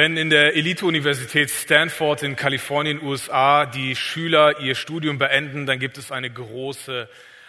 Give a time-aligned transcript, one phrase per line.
[0.00, 5.98] Wenn in der Elite-Universität Stanford in Kalifornien, USA, die Schüler ihr Studium beenden, dann gibt
[5.98, 7.06] es eine große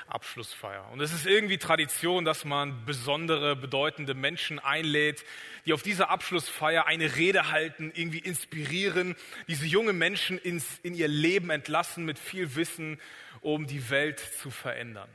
[0.10, 0.90] Abschlussfeier.
[0.92, 5.24] Und es ist irgendwie Tradition, dass man besondere, bedeutende Menschen einlädt,
[5.66, 9.16] die auf dieser Abschlussfeier eine Rede halten, irgendwie inspirieren,
[9.48, 13.00] diese junge Menschen ins, in ihr Leben entlassen mit viel Wissen,
[13.40, 15.08] um die Welt zu verändern.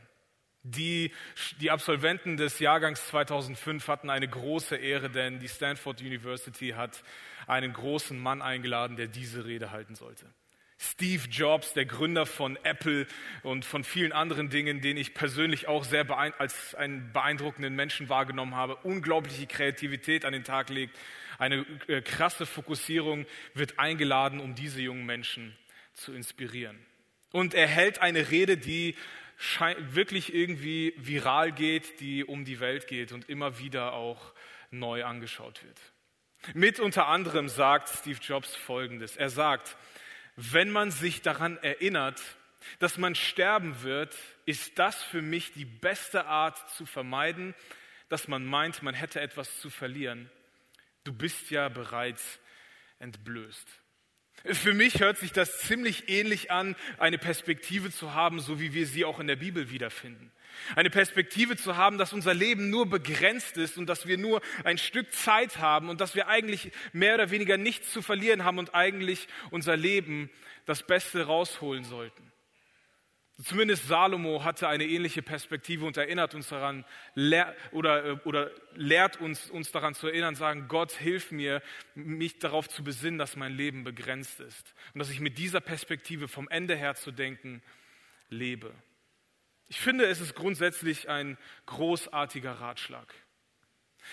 [0.68, 1.12] Die,
[1.60, 7.04] die Absolventen des Jahrgangs 2005 hatten eine große Ehre, denn die Stanford University hat
[7.46, 10.26] einen großen Mann eingeladen, der diese Rede halten sollte.
[10.78, 13.06] Steve Jobs, der Gründer von Apple
[13.42, 18.54] und von vielen anderen Dingen, den ich persönlich auch sehr als einen beeindruckenden Menschen wahrgenommen
[18.54, 20.96] habe, unglaubliche Kreativität an den Tag legt,
[21.38, 25.56] eine äh, krasse Fokussierung, wird eingeladen, um diese jungen Menschen
[25.94, 26.78] zu inspirieren.
[27.32, 28.96] Und er hält eine Rede, die
[29.90, 34.32] wirklich irgendwie viral geht, die um die Welt geht und immer wieder auch
[34.70, 35.78] neu angeschaut wird.
[36.54, 39.16] Mit unter anderem sagt Steve Jobs Folgendes.
[39.16, 39.76] Er sagt,
[40.36, 42.22] wenn man sich daran erinnert,
[42.78, 47.54] dass man sterben wird, ist das für mich die beste Art zu vermeiden,
[48.08, 50.30] dass man meint, man hätte etwas zu verlieren.
[51.04, 52.38] Du bist ja bereits
[52.98, 53.66] entblößt.
[54.44, 58.86] Für mich hört sich das ziemlich ähnlich an, eine Perspektive zu haben, so wie wir
[58.86, 60.30] sie auch in der Bibel wiederfinden.
[60.74, 64.78] Eine Perspektive zu haben, dass unser Leben nur begrenzt ist und dass wir nur ein
[64.78, 68.74] Stück Zeit haben und dass wir eigentlich mehr oder weniger nichts zu verlieren haben und
[68.74, 70.30] eigentlich unser Leben
[70.64, 72.32] das Beste rausholen sollten.
[73.42, 76.86] Zumindest Salomo hatte eine ähnliche Perspektive und erinnert uns daran
[77.72, 81.62] oder, äh, oder lehrt uns, uns daran zu erinnern, sagen, Gott, hilf mir,
[81.94, 86.28] mich darauf zu besinnen, dass mein Leben begrenzt ist und dass ich mit dieser Perspektive
[86.28, 87.62] vom Ende her zu denken
[88.30, 88.72] lebe.
[89.68, 93.12] Ich finde, es ist grundsätzlich ein großartiger Ratschlag.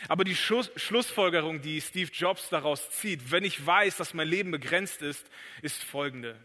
[0.10, 4.52] Aber die Schluss, Schlussfolgerung, die Steve Jobs daraus zieht, wenn ich weiß, dass mein Leben
[4.52, 5.30] begrenzt ist,
[5.62, 6.38] ist folgende.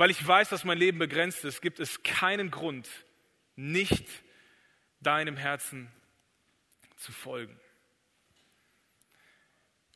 [0.00, 2.88] Weil ich weiß, dass mein Leben begrenzt ist, gibt es keinen Grund,
[3.54, 4.06] nicht
[5.02, 5.92] deinem Herzen
[6.96, 7.60] zu folgen.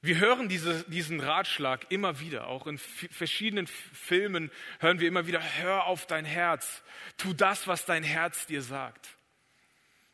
[0.02, 5.40] Wir hören diese, diesen Ratschlag immer wieder, auch in verschiedenen Filmen hören wir immer wieder,
[5.40, 6.82] hör auf dein Herz,
[7.16, 9.16] tu das, was dein Herz dir sagt.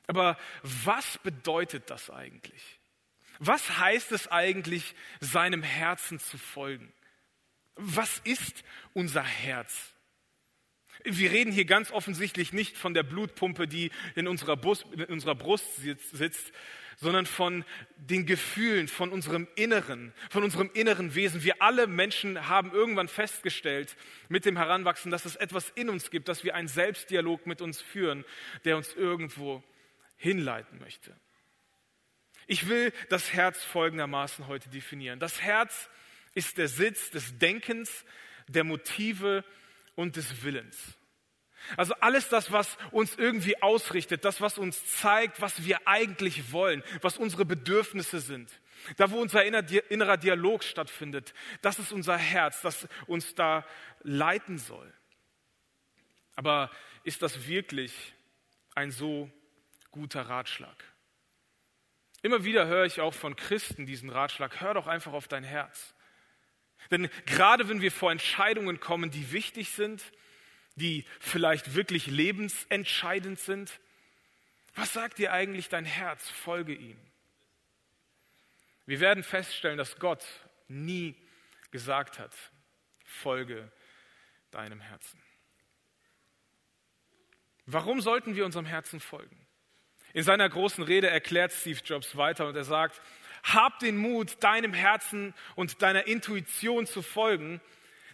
[0.06, 2.62] Aber was bedeutet das eigentlich?
[3.40, 6.92] Was heißt es eigentlich, seinem Herzen zu folgen?
[7.82, 9.94] Was ist unser Herz?
[11.02, 15.34] Wir reden hier ganz offensichtlich nicht von der Blutpumpe, die in unserer, Brust, in unserer
[15.34, 16.52] Brust sitzt,
[16.98, 17.64] sondern von
[17.96, 21.42] den Gefühlen, von unserem Inneren, von unserem inneren Wesen.
[21.42, 23.96] Wir alle Menschen haben irgendwann festgestellt
[24.28, 27.80] mit dem Heranwachsen, dass es etwas in uns gibt, dass wir einen Selbstdialog mit uns
[27.80, 28.26] führen,
[28.64, 29.64] der uns irgendwo
[30.18, 31.16] hinleiten möchte.
[32.46, 35.18] Ich will das Herz folgendermaßen heute definieren.
[35.18, 35.88] Das Herz
[36.34, 38.04] ist der Sitz des Denkens,
[38.48, 39.44] der Motive
[39.94, 40.76] und des Willens.
[41.76, 46.82] Also alles das, was uns irgendwie ausrichtet, das, was uns zeigt, was wir eigentlich wollen,
[47.02, 48.50] was unsere Bedürfnisse sind.
[48.96, 53.66] Da, wo unser innerer Dialog stattfindet, das ist unser Herz, das uns da
[54.02, 54.90] leiten soll.
[56.34, 56.70] Aber
[57.04, 58.14] ist das wirklich
[58.74, 59.30] ein so
[59.90, 60.82] guter Ratschlag?
[62.22, 65.94] Immer wieder höre ich auch von Christen diesen Ratschlag, hör doch einfach auf dein Herz.
[66.90, 70.02] Denn gerade wenn wir vor Entscheidungen kommen, die wichtig sind,
[70.76, 73.80] die vielleicht wirklich lebensentscheidend sind,
[74.74, 76.28] was sagt dir eigentlich dein Herz?
[76.28, 76.98] Folge ihm.
[78.86, 80.24] Wir werden feststellen, dass Gott
[80.68, 81.16] nie
[81.70, 82.34] gesagt hat,
[83.04, 83.70] folge
[84.50, 85.20] deinem Herzen.
[87.66, 89.46] Warum sollten wir unserem Herzen folgen?
[90.12, 93.00] In seiner großen Rede erklärt Steve Jobs weiter und er sagt,
[93.42, 97.60] hab den Mut, deinem Herzen und deiner Intuition zu folgen,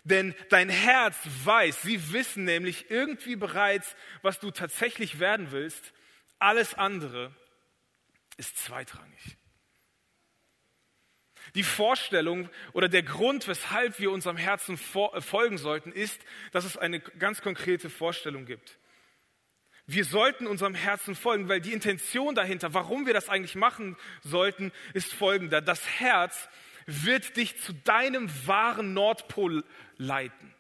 [0.05, 5.93] denn dein Herz weiß, sie wissen nämlich irgendwie bereits, was du tatsächlich werden willst.
[6.38, 7.34] Alles andere
[8.37, 9.37] ist zweitrangig.
[11.55, 16.20] Die Vorstellung oder der Grund, weshalb wir unserem Herzen folgen sollten, ist,
[16.52, 18.79] dass es eine ganz konkrete Vorstellung gibt.
[19.86, 24.72] Wir sollten unserem Herzen folgen, weil die Intention dahinter, warum wir das eigentlich machen sollten,
[24.94, 25.60] ist folgender.
[25.60, 26.48] Das Herz
[26.86, 29.64] wird dich zu deinem wahren Nordpol
[29.96, 30.54] leiten.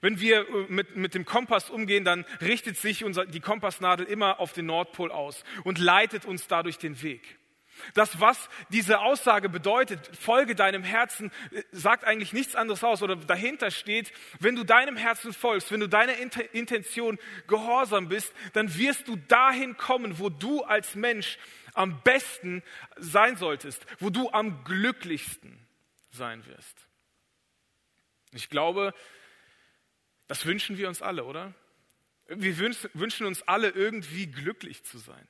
[0.00, 4.40] Wenn wir äh, mit, mit dem Kompass umgehen, dann richtet sich unser, die Kompassnadel immer
[4.40, 7.39] auf den Nordpol aus und leitet uns dadurch den Weg.
[7.94, 11.30] Das, was diese Aussage bedeutet, folge deinem Herzen,
[11.72, 15.88] sagt eigentlich nichts anderes aus oder dahinter steht, wenn du deinem Herzen folgst, wenn du
[15.88, 16.16] deiner
[16.52, 21.38] Intention gehorsam bist, dann wirst du dahin kommen, wo du als Mensch
[21.74, 22.62] am besten
[22.96, 25.58] sein solltest, wo du am glücklichsten
[26.10, 26.76] sein wirst.
[28.32, 28.94] Ich glaube,
[30.26, 31.54] das wünschen wir uns alle, oder?
[32.28, 35.26] Wir wünschen uns alle irgendwie glücklich zu sein.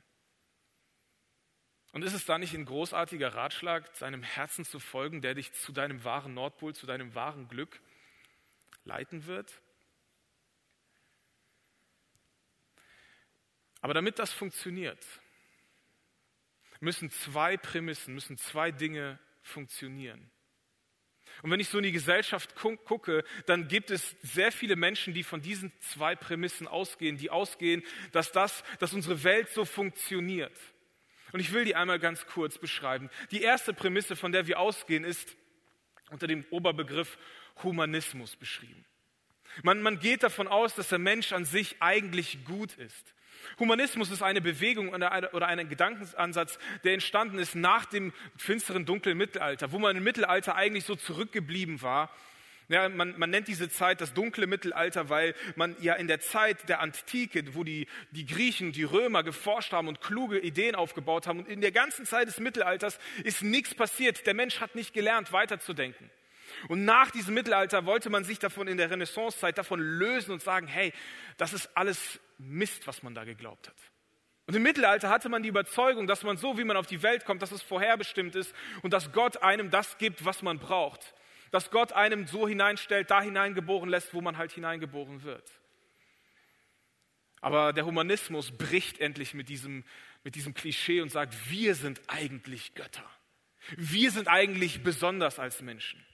[1.93, 5.73] Und ist es da nicht ein großartiger Ratschlag, seinem Herzen zu folgen, der dich zu
[5.73, 7.81] deinem wahren Nordpol, zu deinem wahren Glück
[8.85, 9.61] leiten wird?
[13.81, 15.05] Aber damit das funktioniert,
[16.81, 20.31] müssen zwei Prämissen, müssen zwei Dinge funktionieren.
[21.43, 25.23] Und wenn ich so in die Gesellschaft gucke, dann gibt es sehr viele Menschen, die
[25.23, 27.83] von diesen zwei Prämissen ausgehen, die ausgehen,
[28.13, 30.53] dass das, dass unsere Welt so funktioniert.
[31.33, 33.11] Und ich will die einmal ganz kurz beschreiben.
[33.31, 35.37] Die erste Prämisse, von der wir ausgehen, ist
[36.11, 37.19] unter dem Oberbegriff
[37.63, 38.85] Humanismus beschrieben.
[39.63, 43.15] Man, man geht davon aus, dass der Mensch an sich eigentlich gut ist.
[43.59, 49.73] Humanismus ist eine Bewegung oder ein Gedankenansatz, der entstanden ist nach dem finsteren, dunklen Mittelalter,
[49.73, 52.15] wo man im Mittelalter eigentlich so zurückgeblieben war.
[52.71, 56.69] Ja, man, man nennt diese Zeit das dunkle Mittelalter, weil man ja in der Zeit
[56.69, 61.41] der Antike, wo die, die Griechen, die Römer geforscht haben und kluge Ideen aufgebaut haben,
[61.41, 64.25] und in der ganzen Zeit des Mittelalters ist nichts passiert.
[64.25, 66.13] Der Mensch hat nicht gelernt, weiterzudenken.
[66.69, 70.69] Und nach diesem Mittelalter wollte man sich davon in der Renaissancezeit davon lösen und sagen,
[70.69, 70.93] hey,
[71.39, 73.77] das ist alles Mist, was man da geglaubt hat.
[74.47, 77.25] Und im Mittelalter hatte man die Überzeugung, dass man so, wie man auf die Welt
[77.25, 81.15] kommt, dass es vorherbestimmt ist und dass Gott einem das gibt, was man braucht.
[81.51, 85.51] Dass Gott einem so hineinstellt, da hineingeboren lässt, wo man halt hineingeboren wird.
[87.41, 89.85] Aber der Humanismus bricht endlich mit diesem,
[90.25, 93.09] mit diesem Klischee und sagt, wir sind eigentlich Götter.
[93.77, 96.05] Wir sind eigentlich besonders als Menschen.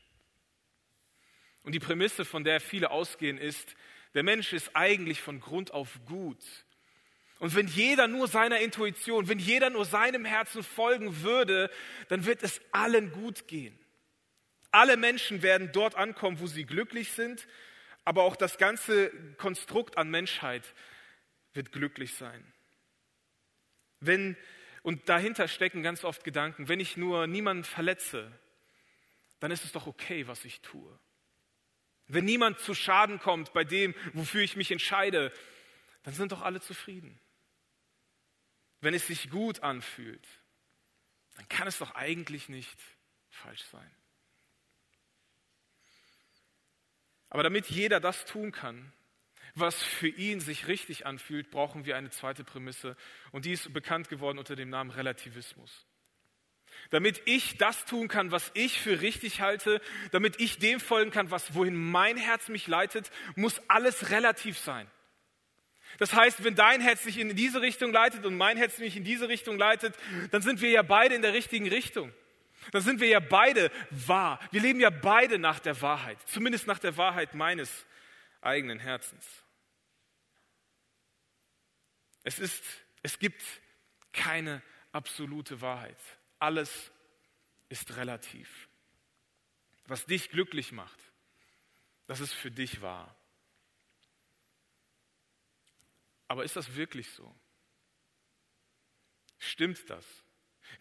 [1.62, 3.74] Und die Prämisse, von der viele ausgehen, ist,
[4.14, 6.42] der Mensch ist eigentlich von Grund auf gut.
[7.38, 11.70] Und wenn jeder nur seiner Intuition, wenn jeder nur seinem Herzen folgen würde,
[12.08, 13.78] dann wird es allen gut gehen.
[14.76, 17.48] Alle Menschen werden dort ankommen, wo sie glücklich sind,
[18.04, 20.74] aber auch das ganze Konstrukt an Menschheit
[21.54, 22.52] wird glücklich sein.
[24.00, 24.36] Wenn,
[24.82, 28.30] und dahinter stecken ganz oft Gedanken, wenn ich nur niemanden verletze,
[29.40, 30.98] dann ist es doch okay, was ich tue.
[32.06, 35.32] Wenn niemand zu Schaden kommt bei dem, wofür ich mich entscheide,
[36.02, 37.18] dann sind doch alle zufrieden.
[38.82, 40.28] Wenn es sich gut anfühlt,
[41.36, 42.78] dann kann es doch eigentlich nicht
[43.30, 43.90] falsch sein.
[47.36, 48.90] Aber damit jeder das tun kann,
[49.54, 52.96] was für ihn sich richtig anfühlt, brauchen wir eine zweite Prämisse.
[53.30, 55.84] Und die ist bekannt geworden unter dem Namen Relativismus
[56.90, 59.80] damit ich das tun kann, was ich für richtig halte,
[60.12, 64.88] damit ich dem folgen kann, was, wohin mein Herz mich leitet, muss alles relativ sein.
[65.98, 69.04] Das heißt, wenn dein Herz sich in diese Richtung leitet und mein Herz mich in
[69.04, 69.94] diese Richtung leitet,
[70.30, 72.12] dann sind wir ja beide in der richtigen Richtung.
[72.72, 74.40] Dann sind wir ja beide wahr.
[74.50, 77.86] Wir leben ja beide nach der Wahrheit, zumindest nach der Wahrheit meines
[78.40, 79.26] eigenen Herzens.
[82.22, 82.64] Es ist,
[83.02, 83.42] es gibt
[84.12, 85.98] keine absolute Wahrheit.
[86.38, 86.90] Alles
[87.68, 88.68] ist relativ.
[89.86, 90.98] Was dich glücklich macht,
[92.06, 93.14] das ist für dich wahr.
[96.28, 97.34] Aber ist das wirklich so?
[99.38, 100.04] Stimmt das?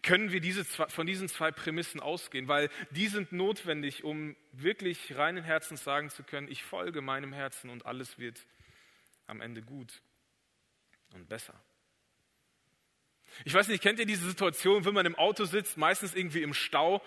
[0.02, 2.48] Können wir diese von diesen zwei Prämissen ausgehen?
[2.48, 7.70] Weil die sind notwendig, um wirklich reinen Herzens sagen zu können, ich folge meinem Herzen
[7.70, 8.46] und alles wird
[9.26, 10.02] am Ende gut
[11.14, 11.54] und besser.
[13.44, 16.54] Ich weiß nicht, kennt ihr diese Situation, wenn man im Auto sitzt, meistens irgendwie im
[16.54, 17.02] Stau,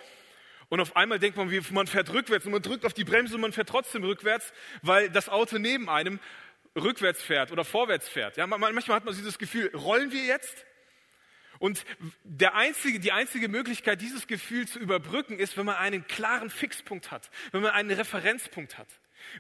[0.69, 3.41] und auf einmal denkt man, man fährt rückwärts und man drückt auf die Bremse und
[3.41, 6.19] man fährt trotzdem rückwärts, weil das Auto neben einem
[6.75, 8.38] rückwärts fährt oder vorwärts fährt.
[8.38, 10.65] Ja, manchmal hat man dieses Gefühl, rollen wir jetzt?
[11.60, 11.86] Und
[12.24, 17.12] der einzige, die einzige Möglichkeit, dieses Gefühl zu überbrücken, ist, wenn man einen klaren Fixpunkt
[17.12, 18.88] hat, wenn man einen Referenzpunkt hat.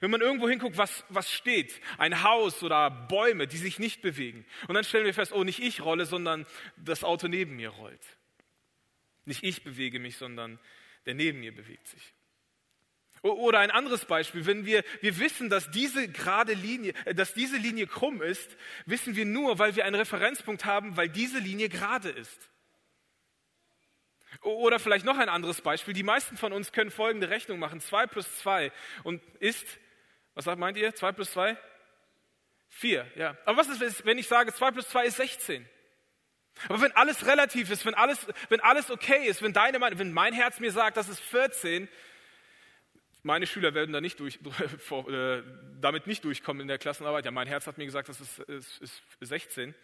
[0.01, 4.45] Wenn man irgendwo hinguckt, was, was steht, ein Haus oder Bäume, die sich nicht bewegen.
[4.67, 6.45] Und dann stellen wir fest, oh, nicht ich rolle, sondern
[6.75, 8.05] das Auto neben mir rollt.
[9.23, 10.59] Nicht ich bewege mich, sondern
[11.05, 12.13] der neben mir bewegt sich.
[13.21, 17.57] Oder ein anderes Beispiel, wenn wir, wir wissen, dass diese gerade Linie, äh, dass diese
[17.57, 22.09] Linie krumm ist, wissen wir nur, weil wir einen Referenzpunkt haben, weil diese Linie gerade
[22.09, 22.49] ist.
[24.41, 25.93] Oder vielleicht noch ein anderes Beispiel.
[25.93, 27.81] Die meisten von uns können folgende Rechnung machen.
[27.81, 28.71] 2 plus 2
[29.03, 29.65] und ist,
[30.33, 30.95] was meint ihr?
[30.95, 31.57] 2 plus 2?
[32.69, 33.35] 4, ja.
[33.45, 35.67] Aber was ist, wenn ich sage, 2 plus 2 ist 16?
[36.67, 40.33] Aber wenn alles relativ ist, wenn alles, wenn alles okay ist, wenn, deine, wenn mein
[40.33, 41.87] Herz mir sagt, das ist 14,
[43.23, 44.39] meine Schüler werden da nicht durch,
[44.91, 45.43] äh,
[45.81, 47.25] damit nicht durchkommen in der Klassenarbeit.
[47.25, 49.75] Ja, mein Herz hat mir gesagt, das ist, ist, ist 16.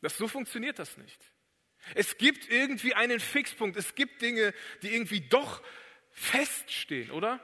[0.00, 1.20] Das, so funktioniert das nicht.
[1.94, 3.76] Es gibt irgendwie einen Fixpunkt.
[3.76, 5.62] Es gibt Dinge, die irgendwie doch
[6.10, 7.40] feststehen, oder?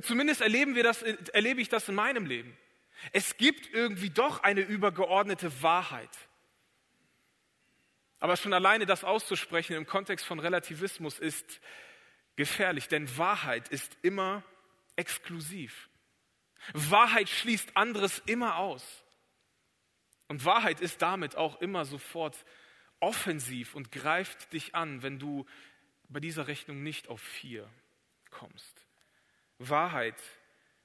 [0.00, 2.56] Zumindest erleben wir das, erlebe ich das in meinem Leben.
[3.12, 6.16] Es gibt irgendwie doch eine übergeordnete Wahrheit.
[8.20, 11.60] Aber schon alleine das auszusprechen im Kontext von Relativismus ist
[12.36, 14.42] gefährlich, denn Wahrheit ist immer
[14.96, 15.88] exklusiv.
[16.72, 19.04] Wahrheit schließt anderes immer aus.
[20.28, 22.44] Und Wahrheit ist damit auch immer sofort
[23.00, 25.44] offensiv und greift dich an, wenn du
[26.08, 27.68] bei dieser Rechnung nicht auf vier
[28.30, 28.86] kommst.
[29.58, 30.20] Wahrheit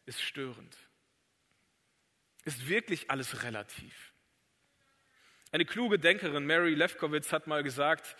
[0.06, 0.75] ist störend.
[2.44, 4.13] Ist wirklich alles relativ.
[5.51, 8.16] Eine kluge Denkerin, Mary Lefkowitz, hat mal gesagt,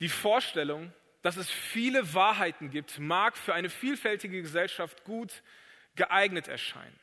[0.00, 5.42] die Vorstellung, dass es viele Wahrheiten gibt, mag für eine vielfältige Gesellschaft gut
[5.94, 6.98] geeignet erscheinen.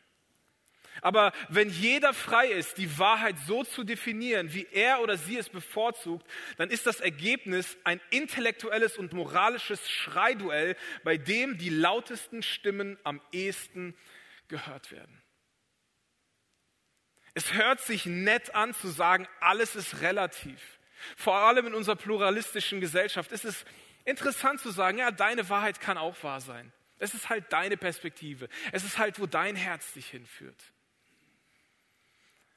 [1.01, 5.49] Aber wenn jeder frei ist, die Wahrheit so zu definieren, wie er oder sie es
[5.49, 6.25] bevorzugt,
[6.57, 13.21] dann ist das Ergebnis ein intellektuelles und moralisches Schreiduell, bei dem die lautesten Stimmen am
[13.31, 13.95] ehesten
[14.47, 15.21] gehört werden.
[17.35, 20.79] Es hört sich nett an zu sagen, alles ist relativ.
[21.15, 23.65] Vor allem in unserer pluralistischen Gesellschaft ist es
[24.07, 26.71] interessant zu sagen, ja, deine Wahrheit kann auch wahr sein.
[26.97, 28.47] Es ist halt deine Perspektive.
[28.71, 30.63] Es ist halt, wo dein Herz dich hinführt.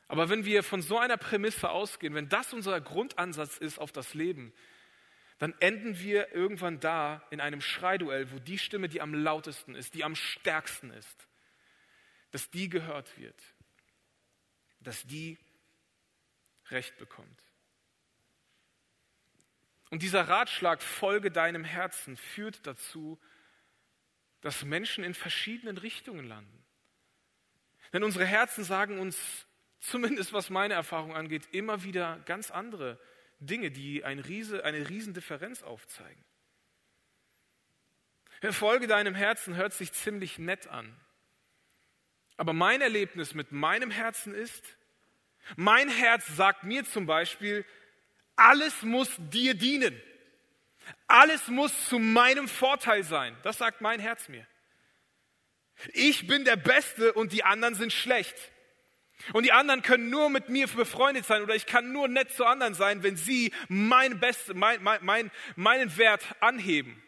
[0.09, 4.14] Aber wenn wir von so einer Prämisse ausgehen, wenn das unser Grundansatz ist auf das
[4.14, 4.52] Leben,
[5.38, 9.95] dann enden wir irgendwann da in einem Schreiduell, wo die Stimme, die am lautesten ist,
[9.95, 11.28] die am stärksten ist,
[12.30, 13.40] dass die gehört wird,
[14.80, 15.38] dass die
[16.71, 17.50] Recht bekommt.
[19.90, 23.20] Und dieser Ratschlag, folge deinem Herzen, führt dazu,
[24.40, 26.64] dass Menschen in verschiedenen Richtungen landen.
[27.92, 29.47] Denn unsere Herzen sagen uns,
[29.80, 32.99] zumindest was meine Erfahrung angeht, immer wieder ganz andere
[33.40, 36.25] Dinge, die eine, Riese, eine Riesendifferenz aufzeigen.
[38.52, 40.97] Folge deinem Herzen hört sich ziemlich nett an.
[42.37, 44.64] Aber mein Erlebnis mit meinem Herzen ist,
[45.56, 47.66] mein Herz sagt mir zum Beispiel,
[48.40, 50.00] alles muss dir dienen.
[51.06, 53.37] Alles muss zu meinem Vorteil sein.
[53.42, 54.47] Das sagt mein Herz mir.
[55.92, 58.35] Ich bin der Beste und die anderen sind schlecht.
[59.35, 62.47] Und die anderen können nur mit mir befreundet sein oder ich kann nur nett zu
[62.47, 67.02] anderen sein, wenn sie mein Beste, mein, mein, meinen Wert anheben.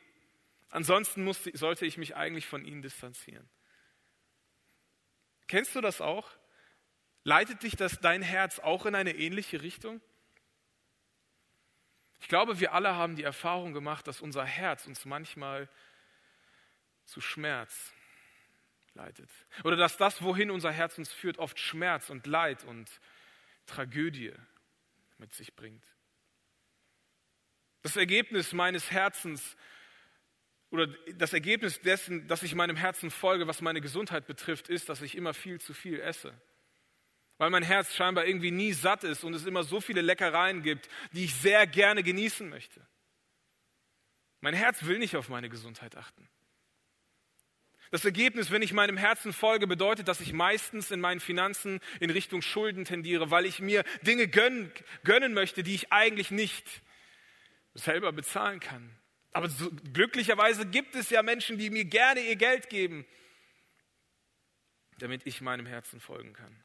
[0.68, 3.48] Ansonsten muss, sollte ich mich eigentlich von ihnen distanzieren.
[5.48, 6.30] Kennst du das auch?
[7.24, 10.02] Leitet dich das dein Herz auch in eine ähnliche Richtung?
[12.22, 15.68] Ich glaube, wir alle haben die Erfahrung gemacht, dass unser Herz uns manchmal
[17.04, 17.92] zu Schmerz
[18.94, 19.28] leitet.
[19.64, 22.88] Oder dass das, wohin unser Herz uns führt, oft Schmerz und Leid und
[23.66, 24.32] Tragödie
[25.18, 25.84] mit sich bringt.
[27.82, 29.56] Das Ergebnis meines Herzens
[30.70, 30.86] oder
[31.16, 35.16] das Ergebnis dessen, dass ich meinem Herzen folge, was meine Gesundheit betrifft, ist, dass ich
[35.16, 36.32] immer viel zu viel esse
[37.42, 40.88] weil mein Herz scheinbar irgendwie nie satt ist und es immer so viele Leckereien gibt,
[41.10, 42.80] die ich sehr gerne genießen möchte.
[44.40, 46.28] Mein Herz will nicht auf meine Gesundheit achten.
[47.90, 52.10] Das Ergebnis, wenn ich meinem Herzen folge, bedeutet, dass ich meistens in meinen Finanzen in
[52.10, 54.70] Richtung Schulden tendiere, weil ich mir Dinge gönnen,
[55.02, 56.64] gönnen möchte, die ich eigentlich nicht
[57.74, 58.88] selber bezahlen kann.
[59.32, 63.04] Aber so, glücklicherweise gibt es ja Menschen, die mir gerne ihr Geld geben,
[64.98, 66.62] damit ich meinem Herzen folgen kann.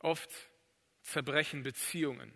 [0.00, 0.30] Oft
[1.02, 2.32] zerbrechen Beziehungen,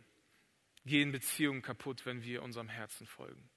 [0.84, 3.50] gehen Beziehungen kaputt, wenn wir unserem Herzen folgen.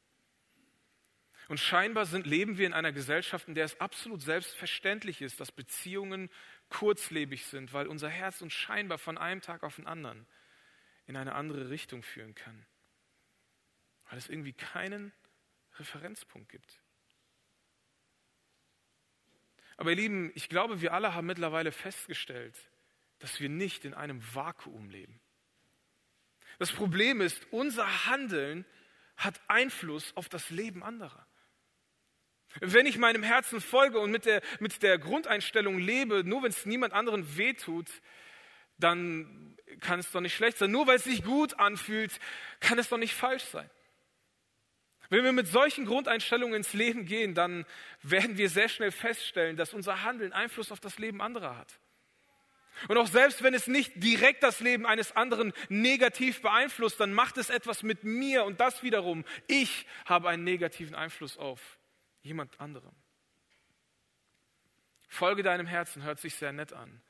[1.50, 5.52] Und scheinbar sind, leben wir in einer Gesellschaft, in der es absolut selbstverständlich ist, dass
[5.52, 6.30] Beziehungen
[6.70, 10.26] kurzlebig sind, weil unser Herz uns scheinbar von einem Tag auf den anderen
[11.06, 12.66] in eine andere Richtung führen kann.
[14.10, 15.12] Weil es irgendwie keinen
[15.76, 16.82] Referenzpunkt gibt.
[19.76, 22.56] Aber ihr Lieben, ich glaube, wir alle haben mittlerweile festgestellt,
[23.24, 25.18] dass wir nicht in einem Vakuum leben.
[26.60, 28.66] Das Problem ist, unser Handeln
[29.16, 31.26] hat Einfluss auf das Leben anderer.
[32.60, 36.66] Wenn ich meinem Herzen folge und mit der, mit der Grundeinstellung lebe, nur wenn es
[36.66, 37.90] niemand anderen wehtut,
[38.78, 40.72] dann kann es doch nicht schlecht sein.
[40.72, 42.20] Nur weil es sich gut anfühlt,
[42.60, 43.70] kann es doch nicht falsch sein.
[45.08, 47.66] Wenn wir mit solchen Grundeinstellungen ins Leben gehen, dann
[48.02, 51.80] werden wir sehr schnell feststellen, dass unser Handeln Einfluss auf das Leben anderer hat.
[52.88, 57.38] Und auch selbst wenn es nicht direkt das Leben eines anderen negativ beeinflusst, dann macht
[57.38, 61.78] es etwas mit mir und das wiederum, ich habe einen negativen Einfluss auf
[62.22, 62.92] jemand anderem.
[65.08, 67.02] Folge deinem Herzen hört sich sehr nett an,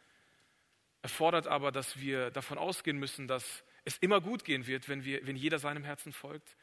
[1.01, 5.25] erfordert aber, dass wir davon ausgehen müssen, dass es immer gut gehen wird, wenn, wir,
[5.25, 6.55] wenn jeder seinem Herzen folgt.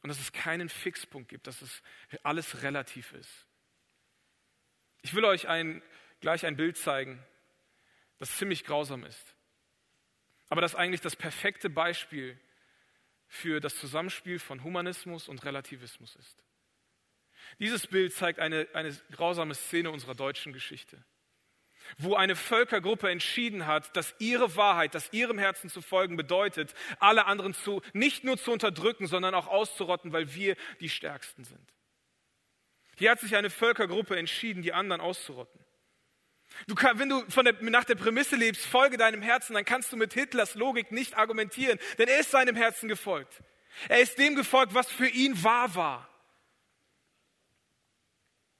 [0.00, 1.82] Und dass es keinen Fixpunkt gibt, dass es
[2.22, 3.46] alles relativ ist.
[5.02, 5.82] Ich will euch ein,
[6.20, 7.22] gleich ein Bild zeigen,
[8.18, 9.34] das ziemlich grausam ist.
[10.48, 12.38] Aber das eigentlich das perfekte Beispiel
[13.26, 16.42] für das Zusammenspiel von Humanismus und Relativismus ist.
[17.58, 21.02] Dieses Bild zeigt eine, eine grausame Szene unserer deutschen Geschichte,
[21.98, 27.26] wo eine Völkergruppe entschieden hat, dass ihre Wahrheit, dass ihrem Herzen zu folgen bedeutet, alle
[27.26, 31.72] anderen zu, nicht nur zu unterdrücken, sondern auch auszurotten, weil wir die Stärksten sind.
[32.96, 35.60] Hier hat sich eine Völkergruppe entschieden, die anderen auszurotten.
[36.66, 39.96] Du kann, wenn du der, nach der Prämisse lebst, folge deinem Herzen, dann kannst du
[39.96, 43.42] mit Hitlers Logik nicht argumentieren, denn er ist seinem Herzen gefolgt.
[43.88, 46.08] Er ist dem gefolgt, was für ihn wahr war.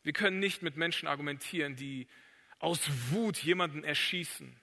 [0.03, 2.09] Wir können nicht mit Menschen argumentieren, die
[2.59, 2.81] aus
[3.11, 4.61] Wut jemanden erschießen,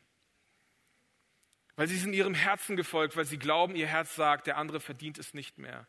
[1.75, 5.17] weil sie sind ihrem Herzen gefolgt, weil sie glauben, ihr Herz sagt, der andere verdient
[5.17, 5.87] es nicht mehr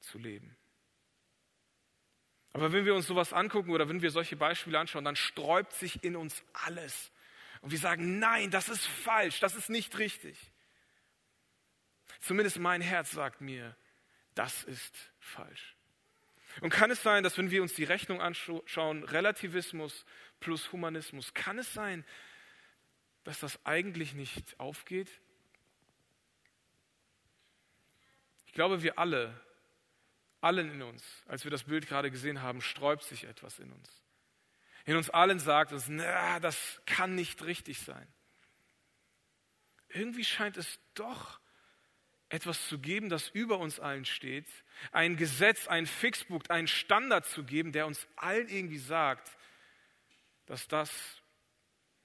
[0.00, 0.56] zu leben.
[2.56, 6.02] Aber wenn wir uns sowas angucken oder wenn wir solche Beispiele anschauen, dann sträubt sich
[6.02, 7.12] in uns alles.
[7.60, 10.38] Und wir sagen, nein, das ist falsch, das ist nicht richtig.
[12.18, 13.76] Zumindest mein Herz sagt mir,
[14.34, 15.76] das ist falsch.
[16.62, 20.06] Und kann es sein, dass wenn wir uns die Rechnung anschauen, Relativismus
[20.40, 22.06] plus Humanismus, kann es sein,
[23.24, 25.10] dass das eigentlich nicht aufgeht?
[28.46, 29.38] Ich glaube, wir alle
[30.46, 34.02] allen in uns, als wir das Bild gerade gesehen haben, sträubt sich etwas in uns.
[34.84, 38.06] In uns allen sagt uns, na, das kann nicht richtig sein.
[39.88, 41.40] Irgendwie scheint es doch
[42.28, 44.46] etwas zu geben, das über uns allen steht,
[44.92, 49.36] ein Gesetz, ein Fixpunkt, einen Standard zu geben, der uns allen irgendwie sagt,
[50.46, 50.90] dass das,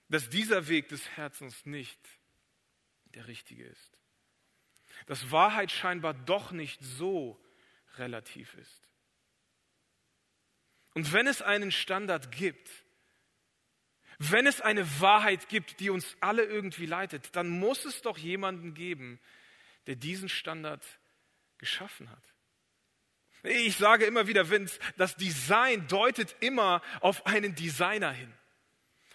[0.10, 2.00] dass dieser Weg des Herzens nicht
[3.14, 3.98] der richtige ist.
[5.06, 7.40] Dass Wahrheit scheinbar doch nicht so
[7.98, 8.88] relativ ist.
[10.94, 12.70] Und wenn es einen Standard gibt,
[14.20, 18.74] wenn es eine Wahrheit gibt, die uns alle irgendwie leitet, dann muss es doch jemanden
[18.74, 19.20] geben,
[19.88, 20.86] der diesen Standard
[21.58, 22.24] geschaffen hat.
[23.44, 28.32] Ich sage immer wieder, Vince, das Design deutet immer auf einen Designer hin.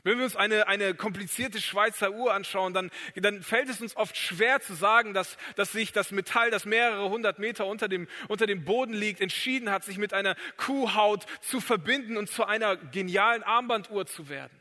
[0.06, 4.16] Wenn wir uns eine, eine komplizierte Schweizer Uhr anschauen, dann, dann fällt es uns oft
[4.16, 8.46] schwer zu sagen, dass, dass sich das Metall, das mehrere hundert Meter unter dem, unter
[8.46, 13.42] dem Boden liegt, entschieden hat, sich mit einer Kuhhaut zu verbinden und zu einer genialen
[13.42, 14.56] Armbanduhr zu werden.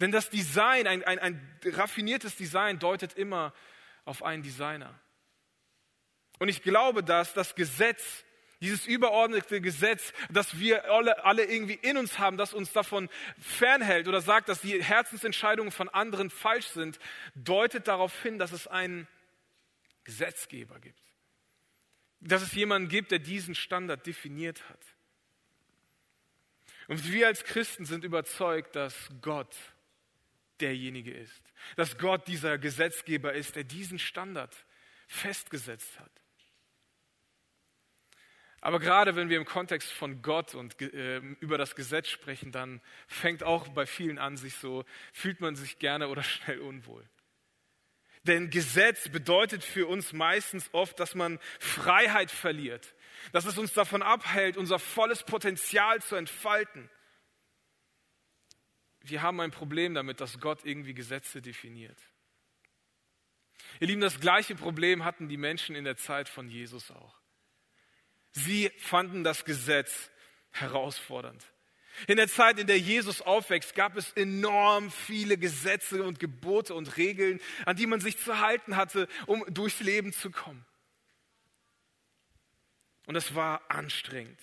[0.00, 3.54] Denn das Design, ein, ein, ein raffiniertes Design, deutet immer
[4.04, 4.98] auf einen Designer.
[6.40, 8.24] Und ich glaube, dass das Gesetz
[8.60, 14.08] dieses überordnete Gesetz, das wir alle, alle irgendwie in uns haben, das uns davon fernhält
[14.08, 16.98] oder sagt, dass die Herzensentscheidungen von anderen falsch sind,
[17.36, 19.06] deutet darauf hin, dass es einen
[20.04, 21.00] Gesetzgeber gibt.
[22.20, 24.80] Dass es jemanden gibt, der diesen Standard definiert hat.
[26.88, 29.54] Und wir als Christen sind überzeugt, dass Gott
[30.58, 31.42] derjenige ist.
[31.76, 34.54] Dass Gott dieser Gesetzgeber ist, der diesen Standard
[35.06, 36.10] festgesetzt hat.
[38.60, 42.80] Aber gerade wenn wir im Kontext von Gott und äh, über das Gesetz sprechen, dann
[43.06, 47.08] fängt auch bei vielen an, sich so, fühlt man sich gerne oder schnell unwohl.
[48.24, 52.94] Denn Gesetz bedeutet für uns meistens oft, dass man Freiheit verliert,
[53.32, 56.90] dass es uns davon abhält, unser volles Potenzial zu entfalten.
[59.00, 61.98] Wir haben ein Problem damit, dass Gott irgendwie Gesetze definiert.
[63.80, 67.17] Ihr Lieben, das gleiche Problem hatten die Menschen in der Zeit von Jesus auch.
[68.38, 70.10] Sie fanden das Gesetz
[70.50, 71.44] herausfordernd.
[72.06, 76.96] In der Zeit, in der Jesus aufwächst, gab es enorm viele Gesetze und Gebote und
[76.96, 80.64] Regeln, an die man sich zu halten hatte, um durchs Leben zu kommen.
[83.06, 84.38] Und es war anstrengend.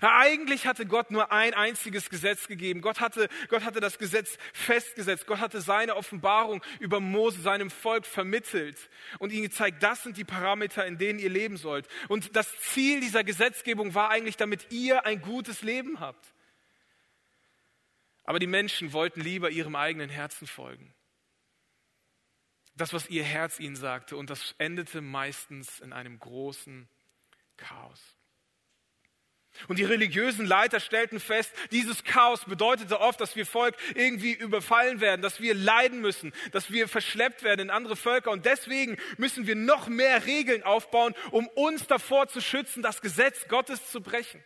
[0.00, 2.82] Eigentlich hatte Gott nur ein einziges Gesetz gegeben.
[2.82, 5.26] Gott hatte, Gott hatte das Gesetz festgesetzt.
[5.26, 10.24] Gott hatte seine Offenbarung über Mose, seinem Volk vermittelt und ihnen gezeigt, das sind die
[10.24, 11.88] Parameter, in denen ihr leben sollt.
[12.08, 16.34] Und das Ziel dieser Gesetzgebung war eigentlich, damit ihr ein gutes Leben habt.
[18.24, 20.94] Aber die Menschen wollten lieber ihrem eigenen Herzen folgen.
[22.76, 24.16] Das, was ihr Herz ihnen sagte.
[24.18, 26.88] Und das endete meistens in einem großen
[27.56, 28.17] Chaos.
[29.66, 35.00] Und die religiösen Leiter stellten fest, dieses Chaos bedeutete oft, dass wir Volk irgendwie überfallen
[35.00, 38.30] werden, dass wir leiden müssen, dass wir verschleppt werden in andere Völker.
[38.30, 43.48] Und deswegen müssen wir noch mehr Regeln aufbauen, um uns davor zu schützen, das Gesetz
[43.48, 44.42] Gottes zu brechen.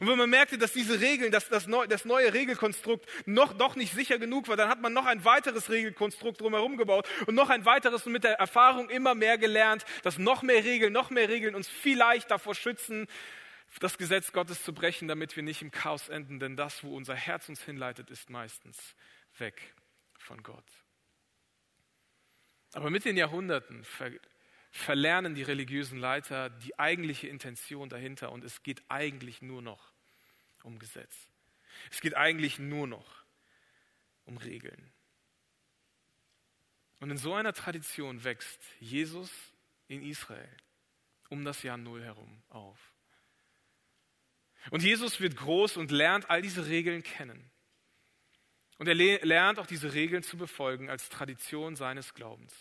[0.00, 3.76] Und wenn man merkte, dass diese Regeln, dass das, neue, das neue Regelkonstrukt noch, noch
[3.76, 7.50] nicht sicher genug war, dann hat man noch ein weiteres Regelkonstrukt drumherum gebaut und noch
[7.50, 11.28] ein weiteres und mit der Erfahrung immer mehr gelernt, dass noch mehr Regeln, noch mehr
[11.28, 13.06] Regeln uns vielleicht davor schützen,
[13.80, 16.40] das Gesetz Gottes zu brechen, damit wir nicht im Chaos enden.
[16.40, 18.94] Denn das, wo unser Herz uns hinleitet, ist meistens
[19.38, 19.74] weg
[20.18, 20.64] von Gott.
[22.72, 24.10] Aber mit den Jahrhunderten ver
[24.72, 29.92] verlernen die religiösen Leiter die eigentliche Intention dahinter und es geht eigentlich nur noch
[30.64, 31.16] um Gesetz.
[31.90, 33.24] Es geht eigentlich nur noch
[34.26, 34.92] um Regeln.
[37.00, 39.30] Und in so einer Tradition wächst Jesus
[39.88, 40.54] in Israel
[41.28, 42.95] um das Jahr Null herum auf.
[44.70, 47.50] Und Jesus wird groß und lernt all diese Regeln kennen.
[48.78, 52.54] Und er lernt auch diese Regeln zu befolgen als Tradition seines Glaubens.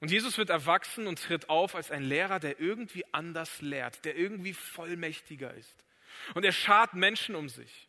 [0.00, 4.16] Und Jesus wird erwachsen und tritt auf als ein Lehrer, der irgendwie anders lehrt, der
[4.16, 5.84] irgendwie vollmächtiger ist.
[6.34, 7.88] Und er schart Menschen um sich.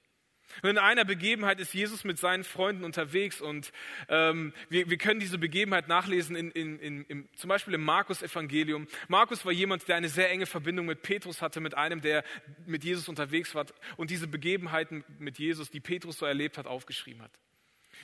[0.62, 3.72] Und in einer Begebenheit ist Jesus mit seinen Freunden unterwegs und
[4.10, 8.88] ähm, wir, wir können diese Begebenheit nachlesen, in, in, in, in, zum Beispiel im Markus-Evangelium.
[9.08, 12.24] Markus war jemand, der eine sehr enge Verbindung mit Petrus hatte, mit einem, der
[12.66, 13.66] mit Jesus unterwegs war
[13.98, 17.32] und diese Begebenheiten mit Jesus, die Petrus so erlebt hat, aufgeschrieben hat.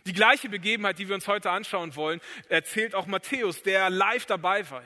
[0.05, 4.69] Die gleiche Begebenheit, die wir uns heute anschauen wollen, erzählt auch Matthäus, der live dabei
[4.69, 4.83] war.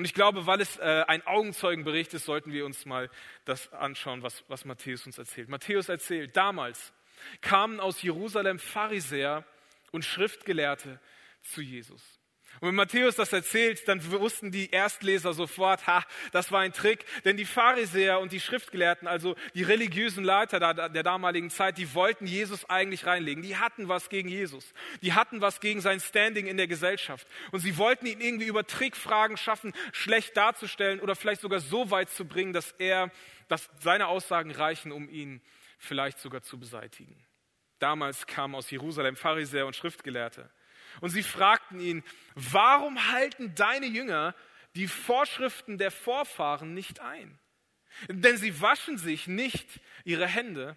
[0.00, 3.10] Und ich glaube, weil es äh, ein Augenzeugenbericht ist, sollten wir uns mal
[3.44, 5.50] das anschauen, was, was Matthäus uns erzählt.
[5.50, 6.94] Matthäus erzählt, damals
[7.42, 9.44] kamen aus Jerusalem Pharisäer
[9.92, 10.98] und Schriftgelehrte
[11.42, 12.18] zu Jesus.
[12.60, 17.06] Und wenn Matthäus das erzählt, dann wussten die Erstleser sofort, ha, das war ein Trick,
[17.24, 22.26] denn die Pharisäer und die Schriftgelehrten, also die religiösen Leiter der damaligen Zeit, die wollten
[22.26, 23.42] Jesus eigentlich reinlegen.
[23.42, 24.74] Die hatten was gegen Jesus.
[25.00, 27.26] Die hatten was gegen sein Standing in der Gesellschaft.
[27.50, 32.10] Und sie wollten ihn irgendwie über Trickfragen schaffen, schlecht darzustellen oder vielleicht sogar so weit
[32.10, 33.10] zu bringen, dass er,
[33.48, 35.40] dass seine Aussagen reichen, um ihn
[35.78, 37.16] vielleicht sogar zu beseitigen.
[37.78, 40.50] Damals kamen aus Jerusalem Pharisäer und Schriftgelehrte.
[41.00, 44.34] Und sie fragten ihn, warum halten deine Jünger
[44.74, 47.38] die Vorschriften der Vorfahren nicht ein?
[48.08, 50.76] Denn sie waschen sich nicht ihre Hände,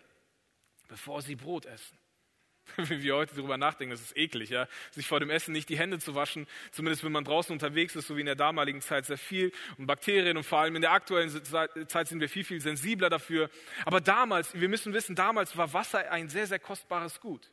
[0.88, 1.98] bevor sie Brot essen.
[2.78, 5.78] Wie wir heute darüber nachdenken, das ist eklig, ja, sich vor dem Essen nicht die
[5.78, 9.06] Hände zu waschen, zumindest wenn man draußen unterwegs ist, so wie in der damaligen Zeit
[9.06, 11.30] sehr viel und Bakterien und vor allem in der aktuellen
[11.88, 13.50] Zeit sind wir viel, viel sensibler dafür.
[13.86, 17.52] Aber damals, wir müssen wissen, damals war Wasser ein sehr, sehr kostbares Gut.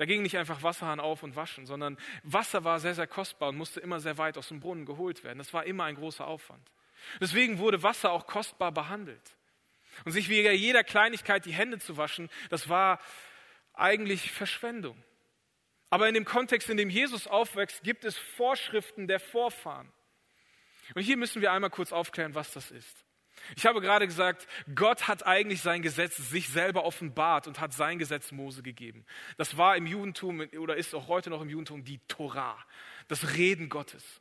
[0.00, 3.58] Da ging nicht einfach Wasserhahn auf und waschen, sondern Wasser war sehr, sehr kostbar und
[3.58, 5.36] musste immer sehr weit aus dem Brunnen geholt werden.
[5.36, 6.66] Das war immer ein großer Aufwand.
[7.20, 9.36] Deswegen wurde Wasser auch kostbar behandelt.
[10.06, 12.98] Und sich wegen jeder Kleinigkeit die Hände zu waschen, das war
[13.74, 14.96] eigentlich Verschwendung.
[15.90, 19.92] Aber in dem Kontext, in dem Jesus aufwächst, gibt es Vorschriften der Vorfahren.
[20.94, 23.04] Und hier müssen wir einmal kurz aufklären, was das ist.
[23.56, 27.98] Ich habe gerade gesagt, Gott hat eigentlich sein Gesetz sich selber offenbart und hat sein
[27.98, 29.04] Gesetz Mose gegeben.
[29.36, 32.58] Das war im Judentum oder ist auch heute noch im Judentum die Torah,
[33.08, 34.20] das Reden Gottes.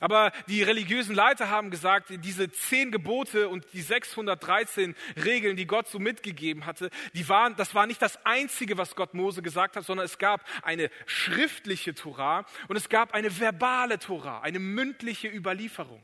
[0.00, 5.88] Aber die religiösen Leiter haben gesagt, diese zehn Gebote und die 613 Regeln, die Gott
[5.88, 9.84] so mitgegeben hatte, die waren, das war nicht das einzige, was Gott Mose gesagt hat,
[9.84, 16.02] sondern es gab eine schriftliche Torah und es gab eine verbale Torah, eine mündliche Überlieferung.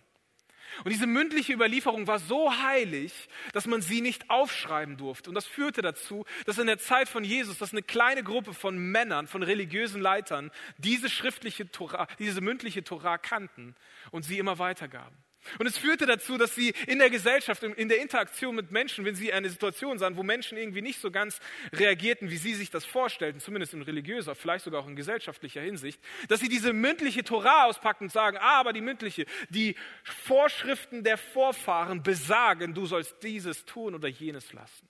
[0.84, 5.30] Und diese mündliche Überlieferung war so heilig, dass man sie nicht aufschreiben durfte.
[5.30, 8.78] Und das führte dazu, dass in der Zeit von Jesus, dass eine kleine Gruppe von
[8.78, 13.74] Männern, von religiösen Leitern, diese schriftliche Torah, diese mündliche Torah kannten
[14.10, 15.16] und sie immer weitergaben.
[15.58, 19.14] Und es führte dazu, dass sie in der Gesellschaft, in der Interaktion mit Menschen, wenn
[19.14, 21.40] sie eine Situation sahen, wo Menschen irgendwie nicht so ganz
[21.72, 26.00] reagierten, wie sie sich das vorstellten, zumindest in religiöser, vielleicht sogar auch in gesellschaftlicher Hinsicht,
[26.28, 31.16] dass sie diese mündliche Torah auspacken und sagen, ah, aber die mündliche, die Vorschriften der
[31.16, 34.88] Vorfahren besagen, du sollst dieses tun oder jenes lassen.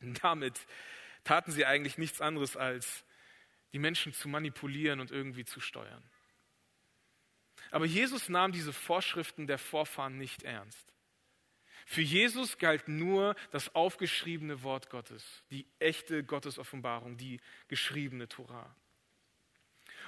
[0.00, 0.58] Und damit
[1.22, 3.04] taten sie eigentlich nichts anderes als
[3.72, 6.02] die Menschen zu manipulieren und irgendwie zu steuern.
[7.74, 10.94] Aber Jesus nahm diese Vorschriften der Vorfahren nicht ernst.
[11.86, 18.76] Für Jesus galt nur das aufgeschriebene Wort Gottes, die echte Gottesoffenbarung, die geschriebene Torah.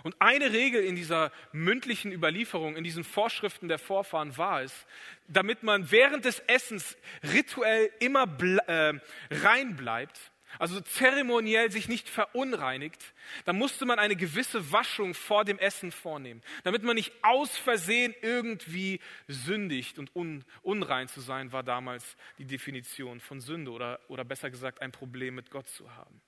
[0.05, 4.87] Und eine Regel in dieser mündlichen Überlieferung, in diesen Vorschriften der Vorfahren war es,
[5.27, 8.29] damit man während des Essens rituell immer
[8.69, 8.93] äh,
[9.33, 13.15] rein bleibt, also zeremoniell sich nicht verunreinigt,
[13.45, 18.15] dann musste man eine gewisse Waschung vor dem Essen vornehmen, damit man nicht aus Versehen
[18.23, 24.25] irgendwie sündigt und un, unrein zu sein, war damals die Definition von Sünde oder, oder
[24.25, 26.21] besser gesagt ein Problem mit Gott zu haben.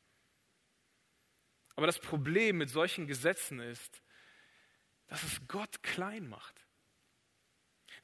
[1.76, 4.02] Aber das Problem mit solchen Gesetzen ist,
[5.06, 6.57] dass es Gott klein macht.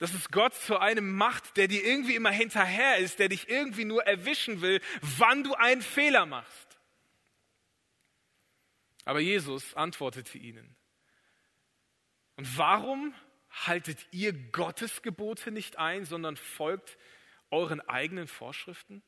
[0.05, 3.87] Dass es Gott zu einem macht, der dir irgendwie immer hinterher ist, der dich irgendwie
[3.87, 6.79] nur erwischen will, wann du einen Fehler machst.
[9.07, 10.77] Aber Jesus antwortete ihnen.
[12.37, 13.14] Und warum
[13.49, 16.99] haltet ihr Gottes Gebote nicht ein, sondern folgt
[17.51, 19.03] euren eigenen Vorschriften?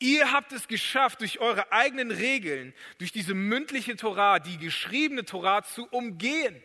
[0.00, 5.62] Ihr habt es geschafft, durch eure eigenen Regeln, durch diese mündliche Torah, die geschriebene Torah
[5.62, 6.60] zu umgehen.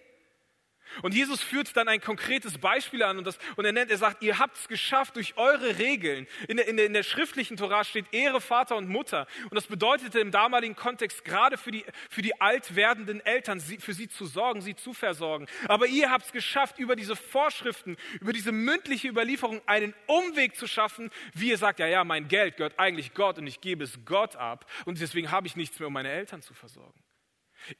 [1.01, 4.21] Und Jesus führt dann ein konkretes Beispiel an und, das, und er nennt, er sagt,
[4.23, 6.27] ihr habt es geschafft durch eure Regeln.
[6.47, 9.27] In der, in, der, in der schriftlichen Torah steht Ehre Vater und Mutter.
[9.43, 13.77] Und das bedeutete im damaligen Kontext gerade für die, für die alt werdenden Eltern, sie,
[13.77, 15.47] für sie zu sorgen, sie zu versorgen.
[15.67, 20.67] Aber ihr habt es geschafft, über diese Vorschriften, über diese mündliche Überlieferung einen Umweg zu
[20.67, 24.05] schaffen, wie ihr sagt, ja, ja, mein Geld gehört eigentlich Gott und ich gebe es
[24.05, 26.93] Gott ab und deswegen habe ich nichts mehr, um meine Eltern zu versorgen.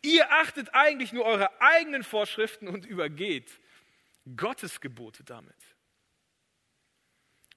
[0.01, 3.59] Ihr achtet eigentlich nur eure eigenen Vorschriften und übergeht
[4.35, 5.55] Gottes Gebote damit.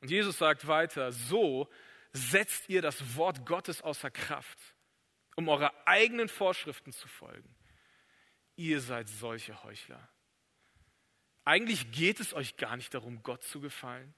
[0.00, 1.70] Und Jesus sagt weiter, so
[2.12, 4.58] setzt ihr das Wort Gottes außer Kraft,
[5.36, 7.54] um eure eigenen Vorschriften zu folgen.
[8.56, 10.08] Ihr seid solche Heuchler.
[11.44, 14.14] Eigentlich geht es euch gar nicht darum, Gott zu gefallen.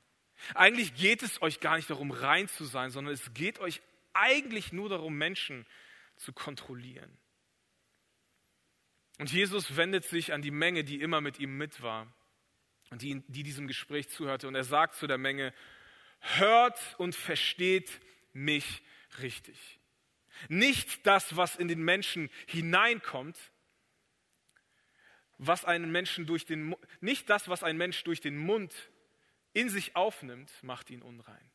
[0.55, 4.73] Eigentlich geht es euch gar nicht darum, rein zu sein, sondern es geht euch eigentlich
[4.73, 5.67] nur darum, Menschen
[6.17, 7.19] zu kontrollieren.
[9.19, 12.13] Und Jesus wendet sich an die Menge, die immer mit ihm mit war
[12.91, 14.49] und die, die diesem Gespräch zuhörte.
[14.49, 15.53] Und er sagt zu der Menge,
[16.21, 18.01] hört und versteht
[18.33, 18.83] mich
[19.21, 19.81] richtig.
[20.49, 23.37] Nicht das, was in den Menschen hineinkommt,
[25.39, 28.73] was einen Menschen durch den, nicht das, was ein Mensch durch den Mund
[29.53, 31.51] in sich aufnimmt, macht ihn unrein.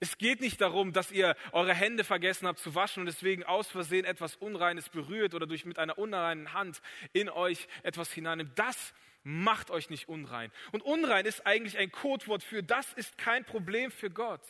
[0.00, 3.68] Es geht nicht darum, dass ihr eure Hände vergessen habt zu waschen und deswegen aus
[3.68, 6.80] Versehen etwas Unreines berührt oder durch mit einer unreinen Hand
[7.12, 8.56] in euch etwas hineinnimmt.
[8.56, 10.52] Das macht euch nicht unrein.
[10.70, 14.42] Und unrein ist eigentlich ein Codewort für das ist kein Problem für Gott.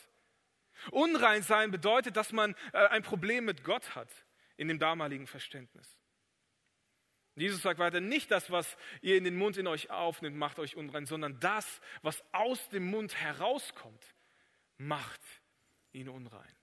[0.90, 4.10] Unrein sein bedeutet, dass man äh, ein Problem mit Gott hat
[4.56, 5.98] in dem damaligen Verständnis.
[7.34, 10.76] Jesus sagt weiter, nicht das, was ihr in den Mund in euch aufnimmt, macht euch
[10.76, 14.14] unrein, sondern das, was aus dem Mund herauskommt,
[14.76, 15.20] macht
[15.92, 16.54] ihn unrein.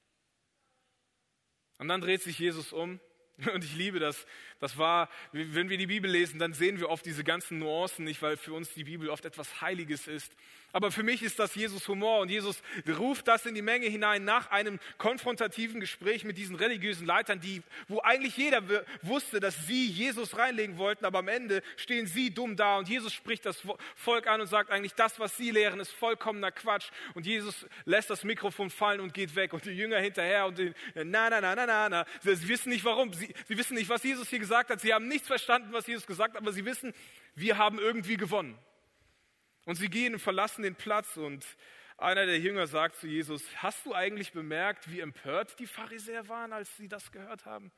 [1.78, 3.00] Und dann dreht sich Jesus um
[3.54, 4.26] und ich liebe das.
[4.60, 8.22] Das war, wenn wir die Bibel lesen, dann sehen wir oft diese ganzen Nuancen nicht,
[8.22, 10.36] weil für uns die Bibel oft etwas Heiliges ist.
[10.76, 12.62] Aber für mich ist das Jesus Humor und Jesus
[13.00, 17.64] ruft das in die Menge hinein nach einem konfrontativen Gespräch mit diesen religiösen Leitern, die,
[17.88, 18.62] wo eigentlich jeder
[19.02, 23.14] wusste, dass sie Jesus reinlegen wollten, aber am Ende stehen sie dumm da und Jesus
[23.14, 23.64] spricht das
[23.96, 28.10] Volk an und sagt eigentlich, das, was sie lehren, ist vollkommener Quatsch und Jesus lässt
[28.10, 31.56] das Mikrofon fallen und geht weg und die Jünger hinterher und die, na, na, na,
[31.56, 32.06] na, na, na.
[32.22, 35.08] Sie wissen nicht warum, sie, sie wissen nicht, was Jesus hier gesagt hat, sie haben
[35.08, 36.94] nichts verstanden, was Jesus gesagt hat, aber sie wissen,
[37.34, 38.60] wir haben irgendwie gewonnen.
[39.66, 41.46] Und sie gehen und verlassen den Platz und
[41.98, 46.54] einer der Jünger sagt zu Jesus, hast du eigentlich bemerkt, wie empört die Pharisäer waren,
[46.54, 47.72] als sie das gehört haben?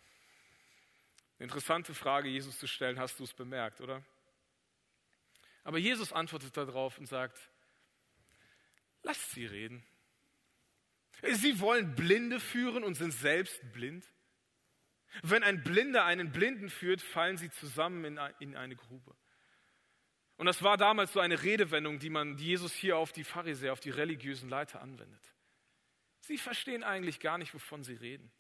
[1.39, 4.04] Interessante Frage, Jesus zu stellen, hast du es bemerkt, oder?
[5.63, 7.38] Aber Jesus antwortet darauf und sagt,
[9.04, 9.86] lasst sie reden.
[11.21, 14.06] Sie wollen Blinde führen und sind selbst blind.
[15.21, 19.15] Wenn ein Blinder einen Blinden führt, fallen sie zusammen in eine Grube.
[20.38, 23.73] Und das war damals so eine Redewendung, die man die Jesus hier auf die Pharisäer,
[23.73, 25.21] auf die religiösen Leiter anwendet.
[26.21, 28.32] Sie verstehen eigentlich gar nicht, wovon sie reden.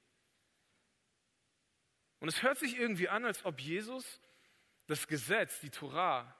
[2.19, 4.21] Und es hört sich irgendwie an, als ob Jesus
[4.85, 6.35] das Gesetz, die Torah,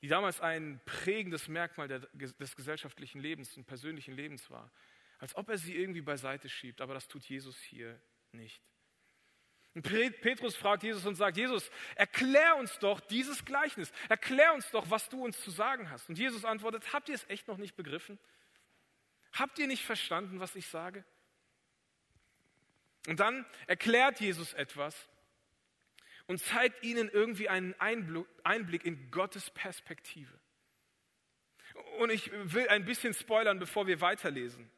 [0.00, 4.70] die damals ein prägendes Merkmal der, des gesellschaftlichen Lebens und persönlichen Lebens war,
[5.18, 6.80] als ob er sie irgendwie beiseite schiebt.
[6.80, 8.00] Aber das tut Jesus hier
[8.32, 8.60] nicht.
[9.74, 13.90] Und Petrus fragt Jesus und sagt, Jesus, erklär uns doch dieses Gleichnis.
[14.08, 16.10] Erklär uns doch, was du uns zu sagen hast.
[16.10, 18.18] Und Jesus antwortet, habt ihr es echt noch nicht begriffen?
[19.32, 21.04] Habt ihr nicht verstanden, was ich sage?
[23.08, 25.08] Und dann erklärt Jesus etwas
[26.26, 30.38] und zeigt ihnen irgendwie einen Einblick in Gottes Perspektive.
[31.98, 34.70] Und ich will ein bisschen spoilern, bevor wir weiterlesen.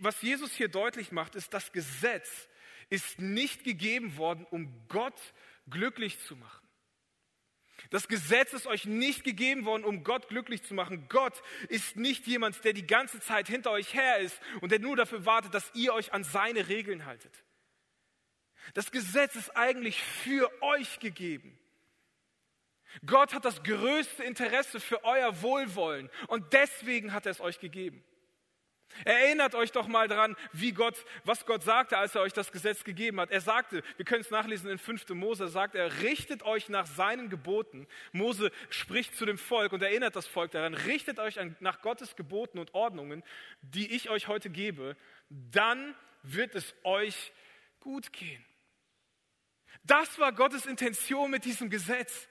[0.00, 2.48] Was Jesus hier deutlich macht, ist, das Gesetz
[2.92, 5.18] ist nicht gegeben worden, um Gott
[5.70, 6.68] glücklich zu machen.
[7.88, 11.06] Das Gesetz ist euch nicht gegeben worden, um Gott glücklich zu machen.
[11.08, 14.94] Gott ist nicht jemand, der die ganze Zeit hinter euch her ist und der nur
[14.94, 17.32] dafür wartet, dass ihr euch an seine Regeln haltet.
[18.74, 21.58] Das Gesetz ist eigentlich für euch gegeben.
[23.06, 28.04] Gott hat das größte Interesse für euer Wohlwollen und deswegen hat er es euch gegeben.
[29.04, 32.84] Erinnert euch doch mal dran, wie Gott, was Gott sagte, als er euch das Gesetz
[32.84, 33.30] gegeben hat.
[33.30, 35.08] Er sagte, wir können es nachlesen in 5.
[35.10, 37.86] Mose, sagt er, richtet euch nach seinen Geboten.
[38.12, 42.58] Mose spricht zu dem Volk und erinnert das Volk daran, richtet euch nach Gottes Geboten
[42.58, 43.22] und Ordnungen,
[43.62, 44.96] die ich euch heute gebe,
[45.28, 47.32] dann wird es euch
[47.80, 48.44] gut gehen.
[49.84, 52.28] Das war Gottes Intention mit diesem Gesetz.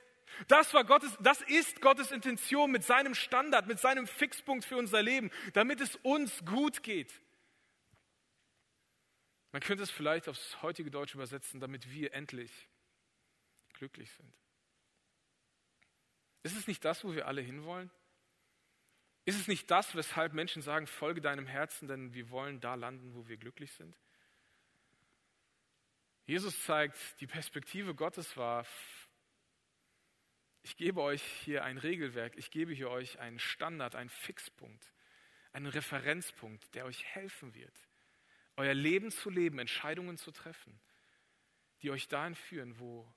[0.48, 5.02] Das, war Gottes, das ist Gottes Intention mit seinem Standard, mit seinem Fixpunkt für unser
[5.02, 7.22] Leben, damit es uns gut geht.
[9.52, 12.52] Man könnte es vielleicht aufs heutige Deutsch übersetzen, damit wir endlich
[13.74, 14.34] glücklich sind.
[16.44, 17.92] Ist es nicht das, wo wir alle hinwollen?
[19.26, 23.14] Ist es nicht das, weshalb Menschen sagen, folge deinem Herzen, denn wir wollen da landen,
[23.14, 23.96] wo wir glücklich sind?
[26.26, 28.66] Jesus zeigt, die Perspektive Gottes war,
[30.64, 34.94] ich gebe euch hier ein Regelwerk, ich gebe hier euch einen Standard, einen Fixpunkt,
[35.54, 37.76] einen Referenzpunkt, der euch helfen wird,
[38.58, 40.80] euer Leben zu leben, Entscheidungen zu treffen,
[41.82, 43.12] die euch dahin führen, wo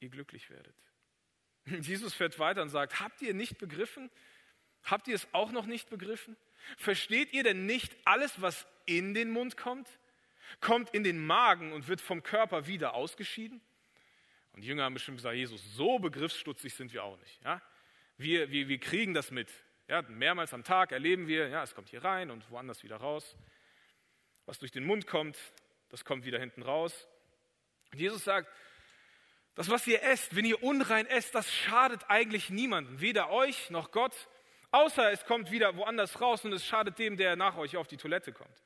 [0.00, 0.76] ihr glücklich werdet.
[1.66, 4.10] Jesus fährt weiter und sagt, habt ihr nicht begriffen?
[4.82, 6.36] Habt ihr es auch noch nicht begriffen?
[6.76, 9.88] Versteht ihr denn nicht alles, was in den Mund kommt?
[10.60, 13.60] Kommt in den Magen und wird vom Körper wieder ausgeschieden?
[14.52, 17.42] Und die Jünger haben bestimmt gesagt, Jesus, so begriffsstutzig sind wir auch nicht.
[17.42, 17.62] Ja?
[18.16, 19.48] Wir, wir, wir kriegen das mit.
[19.88, 23.36] Ja, mehrmals am Tag erleben wir, ja, es kommt hier rein und woanders wieder raus.
[24.46, 25.36] Was durch den Mund kommt,
[25.88, 27.08] das kommt wieder hinten raus.
[27.92, 28.48] Und Jesus sagt,
[29.54, 33.90] das, was ihr esst, wenn ihr unrein esst, das schadet eigentlich niemandem, weder euch noch
[33.90, 34.14] Gott,
[34.70, 37.98] außer es kommt wieder woanders raus und es schadet dem, der nach euch auf die
[37.98, 38.62] Toilette kommt.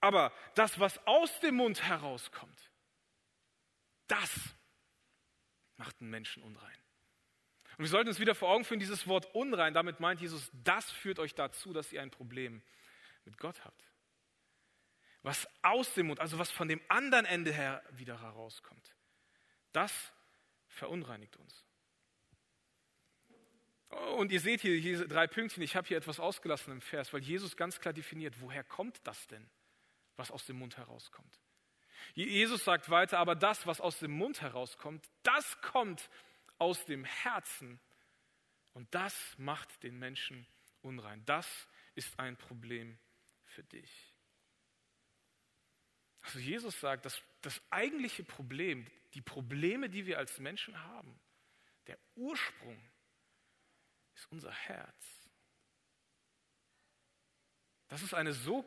[0.00, 2.70] Aber das, was aus dem Mund herauskommt,
[4.06, 4.56] das
[5.76, 6.78] macht einen Menschen unrein.
[7.76, 10.90] Und wir sollten uns wieder vor Augen führen, dieses Wort unrein, damit meint Jesus, das
[10.90, 12.62] führt euch dazu, dass ihr ein Problem
[13.24, 13.84] mit Gott habt.
[15.22, 18.94] Was aus dem Mund, also was von dem anderen Ende her wieder herauskommt,
[19.72, 19.92] das
[20.68, 21.64] verunreinigt uns.
[23.88, 27.22] Und ihr seht hier diese drei Pünktchen, ich habe hier etwas ausgelassen im Vers, weil
[27.22, 29.48] Jesus ganz klar definiert, woher kommt das denn,
[30.16, 31.38] was aus dem Mund herauskommt.
[32.14, 36.08] Jesus sagt weiter, aber das, was aus dem Mund herauskommt, das kommt
[36.58, 37.80] aus dem Herzen
[38.72, 40.46] und das macht den Menschen
[40.82, 41.24] unrein.
[41.26, 41.46] Das
[41.94, 42.98] ist ein Problem
[43.44, 44.14] für dich.
[46.22, 51.18] Also Jesus sagt, dass das eigentliche Problem, die Probleme, die wir als Menschen haben,
[51.86, 52.78] der Ursprung
[54.14, 55.30] ist unser Herz.
[57.88, 58.64] Das ist eine so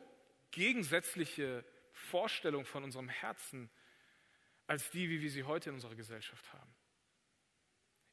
[0.50, 1.64] gegensätzliche
[2.00, 3.70] Vorstellung von unserem Herzen
[4.66, 6.74] als die, wie wir sie heute in unserer Gesellschaft haben.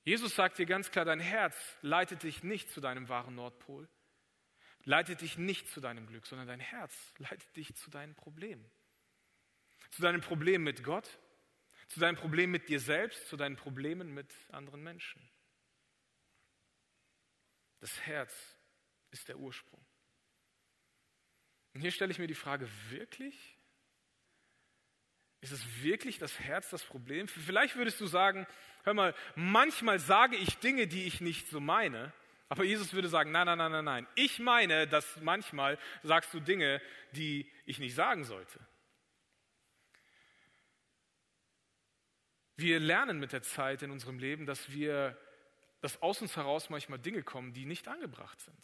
[0.03, 3.89] Jesus sagt dir ganz klar, dein Herz leitet dich nicht zu deinem wahren Nordpol,
[4.83, 8.69] leitet dich nicht zu deinem Glück, sondern dein Herz leitet dich zu deinen Problemen.
[9.91, 11.19] Zu deinen Problemen mit Gott,
[11.89, 15.29] zu deinen Problemen mit dir selbst, zu deinen Problemen mit anderen Menschen.
[17.79, 18.57] Das Herz
[19.11, 19.85] ist der Ursprung.
[21.73, 23.56] Und hier stelle ich mir die Frage, wirklich?
[25.41, 27.27] Ist es wirklich das Herz das Problem?
[27.27, 28.47] Vielleicht würdest du sagen,
[28.83, 32.11] hör mal, manchmal sage ich Dinge, die ich nicht so meine.
[32.49, 34.07] Aber Jesus würde sagen, nein, nein, nein, nein, nein.
[34.15, 38.59] Ich meine, dass manchmal sagst du Dinge, die ich nicht sagen sollte.
[42.55, 45.15] Wir lernen mit der Zeit in unserem Leben, dass wir,
[45.81, 48.57] dass aus uns heraus manchmal Dinge kommen, die nicht angebracht sind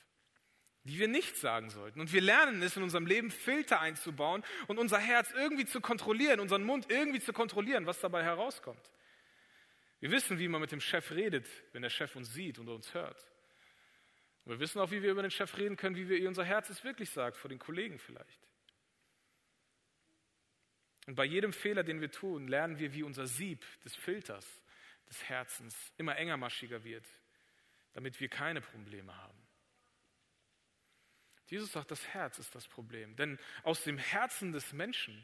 [0.84, 2.02] die wir nicht sagen sollten.
[2.02, 6.40] Und wir lernen es in unserem Leben, Filter einzubauen und unser Herz irgendwie zu kontrollieren,
[6.40, 8.92] unseren Mund irgendwie zu kontrollieren, was dabei herauskommt.
[10.00, 12.94] Wir wissen, wie man mit dem Chef redet, wenn der Chef uns sieht und uns
[12.94, 13.26] hört.
[14.44, 16.70] Und wir wissen auch, wie wir über den Chef reden können, wie wir unser Herz
[16.70, 18.40] es wirklich sagt, vor den Kollegen vielleicht.
[21.08, 24.62] Und bei jedem Fehler, den wir tun, lernen wir, wie unser Sieb des Filters
[25.08, 27.06] des Herzens immer engermaschiger wird,
[27.94, 29.43] damit wir keine Probleme haben.
[31.54, 33.16] Jesus sagt, das Herz ist das Problem.
[33.16, 35.24] Denn aus dem Herzen des Menschen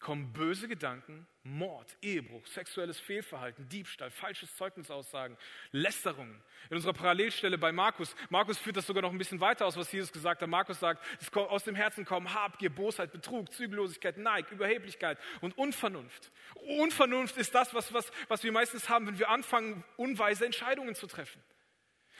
[0.00, 5.36] kommen böse Gedanken, Mord, Ehebruch, sexuelles Fehlverhalten, Diebstahl, falsches Zeugnisaussagen,
[5.70, 6.42] Lästerungen.
[6.70, 9.92] In unserer Parallelstelle bei Markus, Markus führt das sogar noch ein bisschen weiter aus, was
[9.92, 10.48] Jesus gesagt hat.
[10.48, 11.04] Markus sagt,
[11.34, 16.32] aus dem Herzen kommen Habgier, Bosheit, Betrug, Zügellosigkeit, Neig, Überheblichkeit und Unvernunft.
[16.54, 21.06] Unvernunft ist das, was, was, was wir meistens haben, wenn wir anfangen, unweise Entscheidungen zu
[21.06, 21.42] treffen.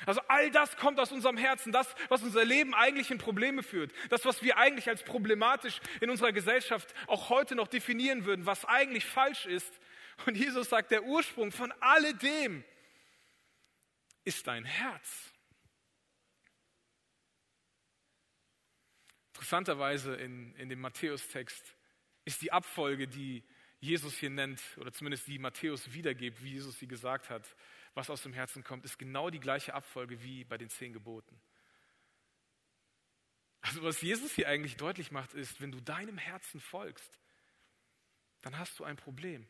[0.07, 3.93] Also all das kommt aus unserem Herzen, das, was unser Leben eigentlich in Probleme führt,
[4.11, 8.65] das, was wir eigentlich als problematisch in unserer Gesellschaft auch heute noch definieren würden, was
[8.65, 9.81] eigentlich falsch ist.
[10.27, 12.65] Und Jesus sagt, der Ursprung von alledem
[14.25, 15.33] ist dein Herz.
[19.33, 21.75] Interessanterweise in, in dem Matthäus-Text
[22.25, 23.45] ist die Abfolge, die
[23.81, 27.55] Jesus hier nennt, oder zumindest die Matthäus wiedergibt, wie Jesus sie gesagt hat,
[27.95, 31.41] was aus dem Herzen kommt, ist genau die gleiche Abfolge wie bei den zehn Geboten.
[33.61, 37.19] Also was Jesus hier eigentlich deutlich macht, ist, wenn du deinem Herzen folgst,
[38.43, 39.47] dann hast du ein Problem.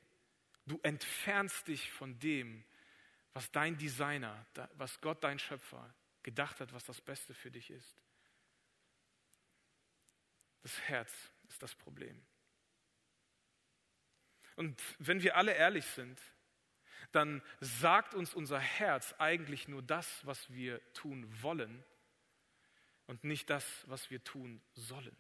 [0.67, 2.65] Du entfernst dich von dem,
[3.33, 8.03] was dein Designer, was Gott, dein Schöpfer, gedacht hat, was das Beste für dich ist.
[10.63, 11.13] Das Herz
[11.49, 12.21] ist das Problem.
[14.57, 16.21] Und wenn wir alle ehrlich sind,
[17.13, 21.85] dann sagt uns unser Herz eigentlich nur das, was wir tun wollen
[23.07, 25.17] und nicht das, was wir tun sollen.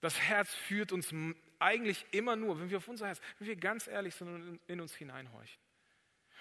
[0.00, 1.14] Das Herz führt uns
[1.58, 4.80] eigentlich immer nur, wenn wir auf unser Herz, wenn wir ganz ehrlich sind und in
[4.80, 5.62] uns hineinhorchen,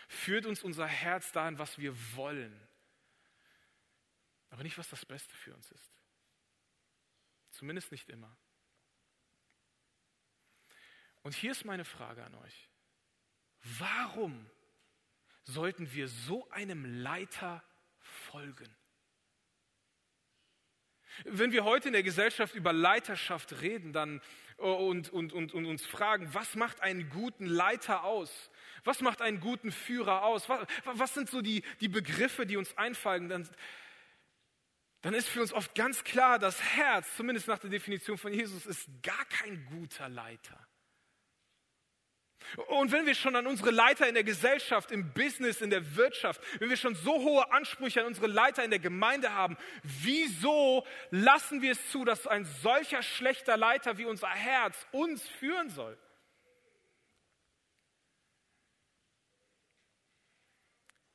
[0.07, 2.59] führt uns unser Herz dahin, was wir wollen,
[4.49, 5.91] aber nicht, was das Beste für uns ist.
[7.51, 8.35] Zumindest nicht immer.
[11.23, 12.69] Und hier ist meine Frage an euch.
[13.79, 14.49] Warum
[15.43, 17.63] sollten wir so einem Leiter
[17.99, 18.75] folgen?
[21.23, 24.21] Wenn wir heute in der Gesellschaft über Leiterschaft reden dann,
[24.57, 28.51] und, und, und, und uns fragen, was macht einen guten Leiter aus?
[28.83, 30.47] Was macht einen guten Führer aus?
[30.47, 33.27] Was, was sind so die, die Begriffe, die uns einfallen?
[33.27, 33.49] Dann,
[35.01, 38.65] dann ist für uns oft ganz klar, das Herz, zumindest nach der Definition von Jesus,
[38.65, 40.67] ist gar kein guter Leiter.
[42.67, 46.41] Und wenn wir schon an unsere Leiter in der Gesellschaft, im Business, in der Wirtschaft,
[46.59, 51.61] wenn wir schon so hohe Ansprüche an unsere Leiter in der Gemeinde haben, wieso lassen
[51.61, 55.97] wir es zu, dass ein solcher schlechter Leiter wie unser Herz uns führen soll?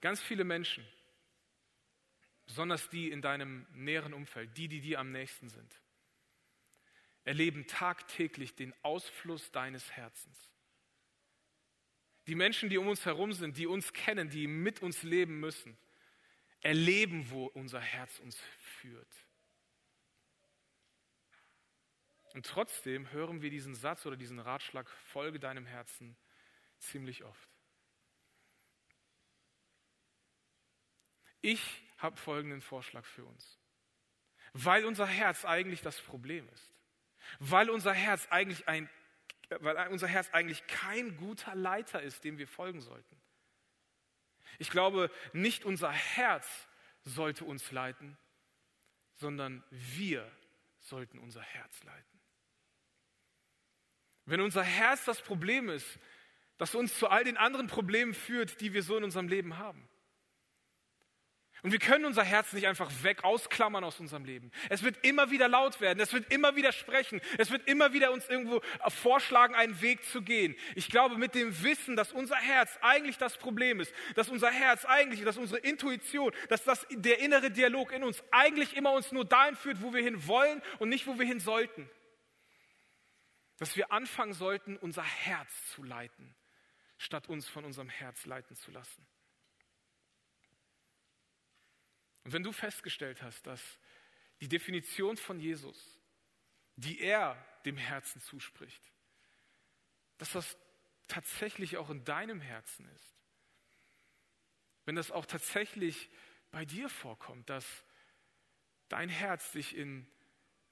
[0.01, 0.87] Ganz viele Menschen,
[2.47, 5.81] besonders die in deinem näheren Umfeld, die, die dir am nächsten sind,
[7.25, 10.50] erleben tagtäglich den Ausfluss deines Herzens.
[12.31, 15.77] Die Menschen, die um uns herum sind, die uns kennen, die mit uns leben müssen,
[16.61, 18.39] erleben, wo unser Herz uns
[18.79, 19.13] führt.
[22.33, 26.17] Und trotzdem hören wir diesen Satz oder diesen Ratschlag, folge deinem Herzen,
[26.79, 27.49] ziemlich oft.
[31.41, 33.59] Ich habe folgenden Vorschlag für uns.
[34.53, 36.73] Weil unser Herz eigentlich das Problem ist.
[37.41, 38.89] Weil unser Herz eigentlich ein
[39.59, 43.21] weil unser Herz eigentlich kein guter Leiter ist, dem wir folgen sollten.
[44.59, 46.47] Ich glaube, nicht unser Herz
[47.05, 48.17] sollte uns leiten,
[49.15, 50.31] sondern wir
[50.79, 52.21] sollten unser Herz leiten.
[54.25, 55.99] Wenn unser Herz das Problem ist,
[56.57, 59.89] das uns zu all den anderen Problemen führt, die wir so in unserem Leben haben,
[61.63, 64.51] und wir können unser Herz nicht einfach weg ausklammern aus unserem Leben.
[64.71, 68.13] Es wird immer wieder laut werden, es wird immer wieder sprechen, es wird immer wieder
[68.13, 70.57] uns irgendwo vorschlagen, einen Weg zu gehen.
[70.75, 74.87] Ich glaube, mit dem Wissen, dass unser Herz eigentlich das Problem ist, dass unser Herz
[74.87, 79.27] eigentlich, dass unsere Intuition, dass das, der innere Dialog in uns eigentlich immer uns nur
[79.27, 81.91] dahin führt, wo wir hin wollen und nicht, wo wir hin sollten.
[83.59, 86.35] Dass wir anfangen sollten, unser Herz zu leiten,
[86.97, 89.07] statt uns von unserem Herz leiten zu lassen.
[92.25, 93.79] Und wenn du festgestellt hast, dass
[94.41, 96.01] die Definition von Jesus,
[96.77, 98.83] die er dem Herzen zuspricht,
[100.19, 100.59] dass das
[101.09, 103.17] tatsächlich auch in deinem Herzen ist,
[104.85, 106.11] wenn das auch tatsächlich
[106.51, 107.85] bei dir vorkommt, dass
[108.89, 110.07] dein Herz dich in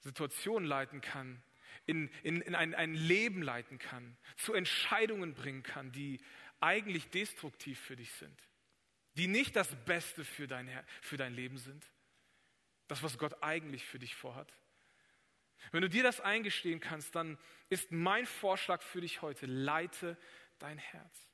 [0.00, 1.42] Situationen leiten kann,
[1.86, 6.20] in, in, in ein, ein Leben leiten kann, zu Entscheidungen bringen kann, die
[6.60, 8.47] eigentlich destruktiv für dich sind,
[9.18, 10.70] die nicht das Beste für dein,
[11.02, 11.84] für dein Leben sind.
[12.86, 14.56] Das, was Gott eigentlich für dich vorhat.
[15.72, 17.36] Wenn du dir das eingestehen kannst, dann
[17.68, 20.16] ist mein Vorschlag für dich heute, leite
[20.58, 21.28] dein Herz.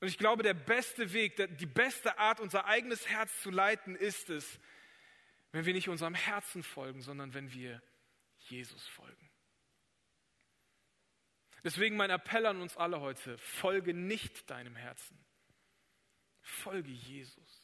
[0.00, 4.30] Und ich glaube, der beste Weg, die beste Art, unser eigenes Herz zu leiten, ist
[4.30, 4.58] es,
[5.52, 7.80] wenn wir nicht unserem Herzen folgen, sondern wenn wir
[8.38, 9.30] Jesus folgen.
[11.62, 15.21] Deswegen mein Appell an uns alle heute, folge nicht deinem Herzen,
[16.42, 17.62] Folge Jesus.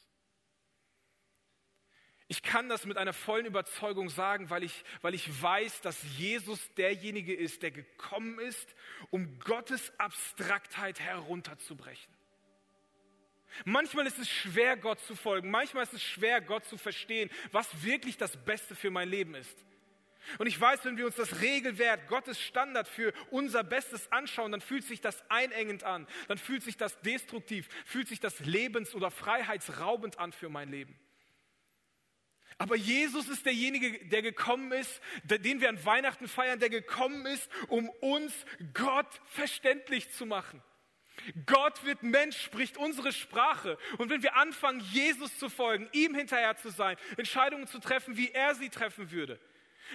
[2.31, 6.59] Ich kann das mit einer vollen Überzeugung sagen, weil ich, weil ich weiß, dass Jesus
[6.75, 8.75] derjenige ist, der gekommen ist,
[9.09, 12.13] um Gottes Abstraktheit herunterzubrechen.
[13.65, 15.49] Manchmal ist es schwer, Gott zu folgen.
[15.49, 19.65] Manchmal ist es schwer, Gott zu verstehen, was wirklich das Beste für mein Leben ist.
[20.37, 24.61] Und ich weiß, wenn wir uns das Regelwert, Gottes Standard für unser Bestes anschauen, dann
[24.61, 29.11] fühlt sich das einengend an, dann fühlt sich das destruktiv, fühlt sich das lebens- oder
[29.11, 30.99] freiheitsraubend an für mein Leben.
[32.57, 37.49] Aber Jesus ist derjenige, der gekommen ist, den wir an Weihnachten feiern, der gekommen ist,
[37.69, 38.33] um uns
[38.73, 40.61] Gott verständlich zu machen.
[41.45, 43.77] Gott wird Mensch, spricht unsere Sprache.
[43.97, 48.31] Und wenn wir anfangen, Jesus zu folgen, ihm hinterher zu sein, Entscheidungen zu treffen, wie
[48.31, 49.39] er sie treffen würde,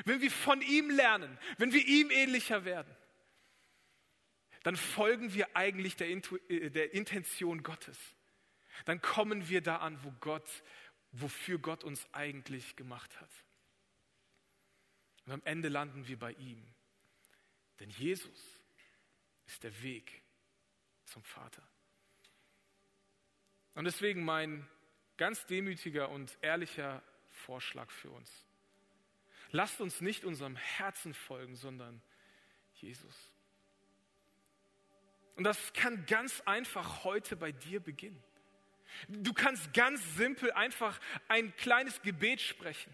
[0.05, 2.95] wenn wir von ihm lernen, wenn wir ihm ähnlicher werden,
[4.63, 7.99] dann folgen wir eigentlich der, Intu äh, der Intention Gottes.
[8.87, 10.49] Dann kommen wir da an, wo Gott,
[11.13, 13.31] wofür Gott uns eigentlich gemacht hat.
[15.27, 16.63] Und am Ende landen wir bei ihm.
[17.81, 18.59] Denn Jesus
[19.47, 20.23] ist der Weg
[21.05, 21.63] zum Vater.
[23.75, 24.69] Und deswegen mein
[25.17, 28.44] ganz demütiger und ehrlicher Vorschlag für uns.
[29.55, 32.03] Lasst uns nicht unserem Herzen folgen, sondern
[32.75, 33.15] Jesus.
[35.37, 38.21] Und das kann ganz einfach heute bei dir beginnen.
[39.07, 40.99] Du kannst ganz simpel einfach
[41.29, 42.93] ein kleines Gebet sprechen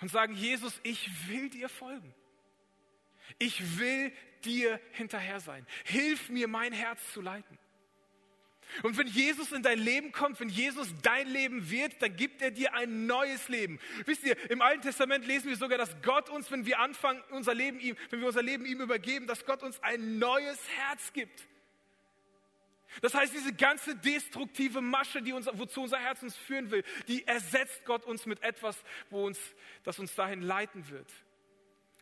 [0.00, 2.12] und sagen, Jesus, ich will dir folgen.
[3.38, 4.12] Ich will
[4.44, 5.64] dir hinterher sein.
[5.84, 7.56] Hilf mir, mein Herz zu leiten.
[8.82, 12.50] Und wenn Jesus in dein Leben kommt, wenn Jesus dein Leben wird, dann gibt er
[12.50, 13.78] dir ein neues Leben.
[14.06, 17.54] Wisst ihr, im Alten Testament lesen wir sogar, dass Gott uns, wenn wir anfangen, unser
[17.54, 21.46] Leben ihm, wenn wir unser Leben ihm übergeben, dass Gott uns ein neues Herz gibt.
[23.00, 27.26] Das heißt, diese ganze destruktive Masche, die uns, wozu unser Herz uns führen will, die
[27.26, 28.76] ersetzt Gott uns mit etwas,
[29.08, 29.38] wo uns,
[29.84, 31.10] das uns dahin leiten wird.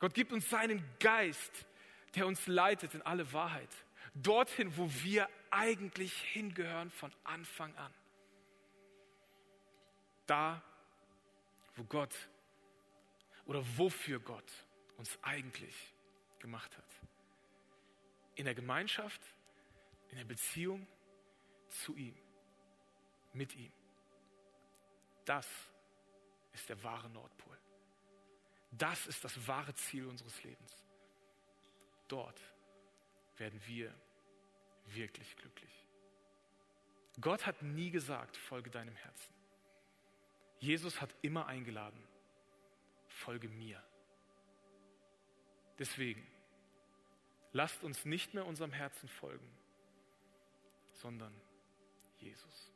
[0.01, 1.53] Gott gibt uns seinen Geist,
[2.16, 3.68] der uns leitet in alle Wahrheit.
[4.15, 7.95] Dorthin, wo wir eigentlich hingehören von Anfang an.
[10.27, 10.63] Da,
[11.77, 12.15] wo Gott
[13.47, 14.51] oder wofür Gott
[14.97, 15.75] uns eigentlich
[16.39, 16.85] gemacht hat.
[18.35, 19.21] In der Gemeinschaft,
[20.11, 20.87] in der Beziehung
[21.69, 22.17] zu ihm,
[23.33, 23.73] mit ihm.
[25.25, 25.47] Das
[26.53, 27.59] ist der wahre Nordpol.
[28.73, 30.85] Das ist das wahre Ziel unseres Lebens.
[32.09, 32.41] Dort
[33.41, 33.93] werden wir
[34.86, 35.86] wirklich glücklich.
[37.20, 39.34] Gott hat nie gesagt, folge deinem Herzen.
[40.59, 42.07] Jesus hat immer eingeladen,
[43.09, 43.82] folge mir.
[45.78, 46.26] Deswegen,
[47.53, 49.51] lasst uns nicht mehr unserem Herzen folgen,
[50.93, 51.34] sondern
[52.18, 52.70] Jesus.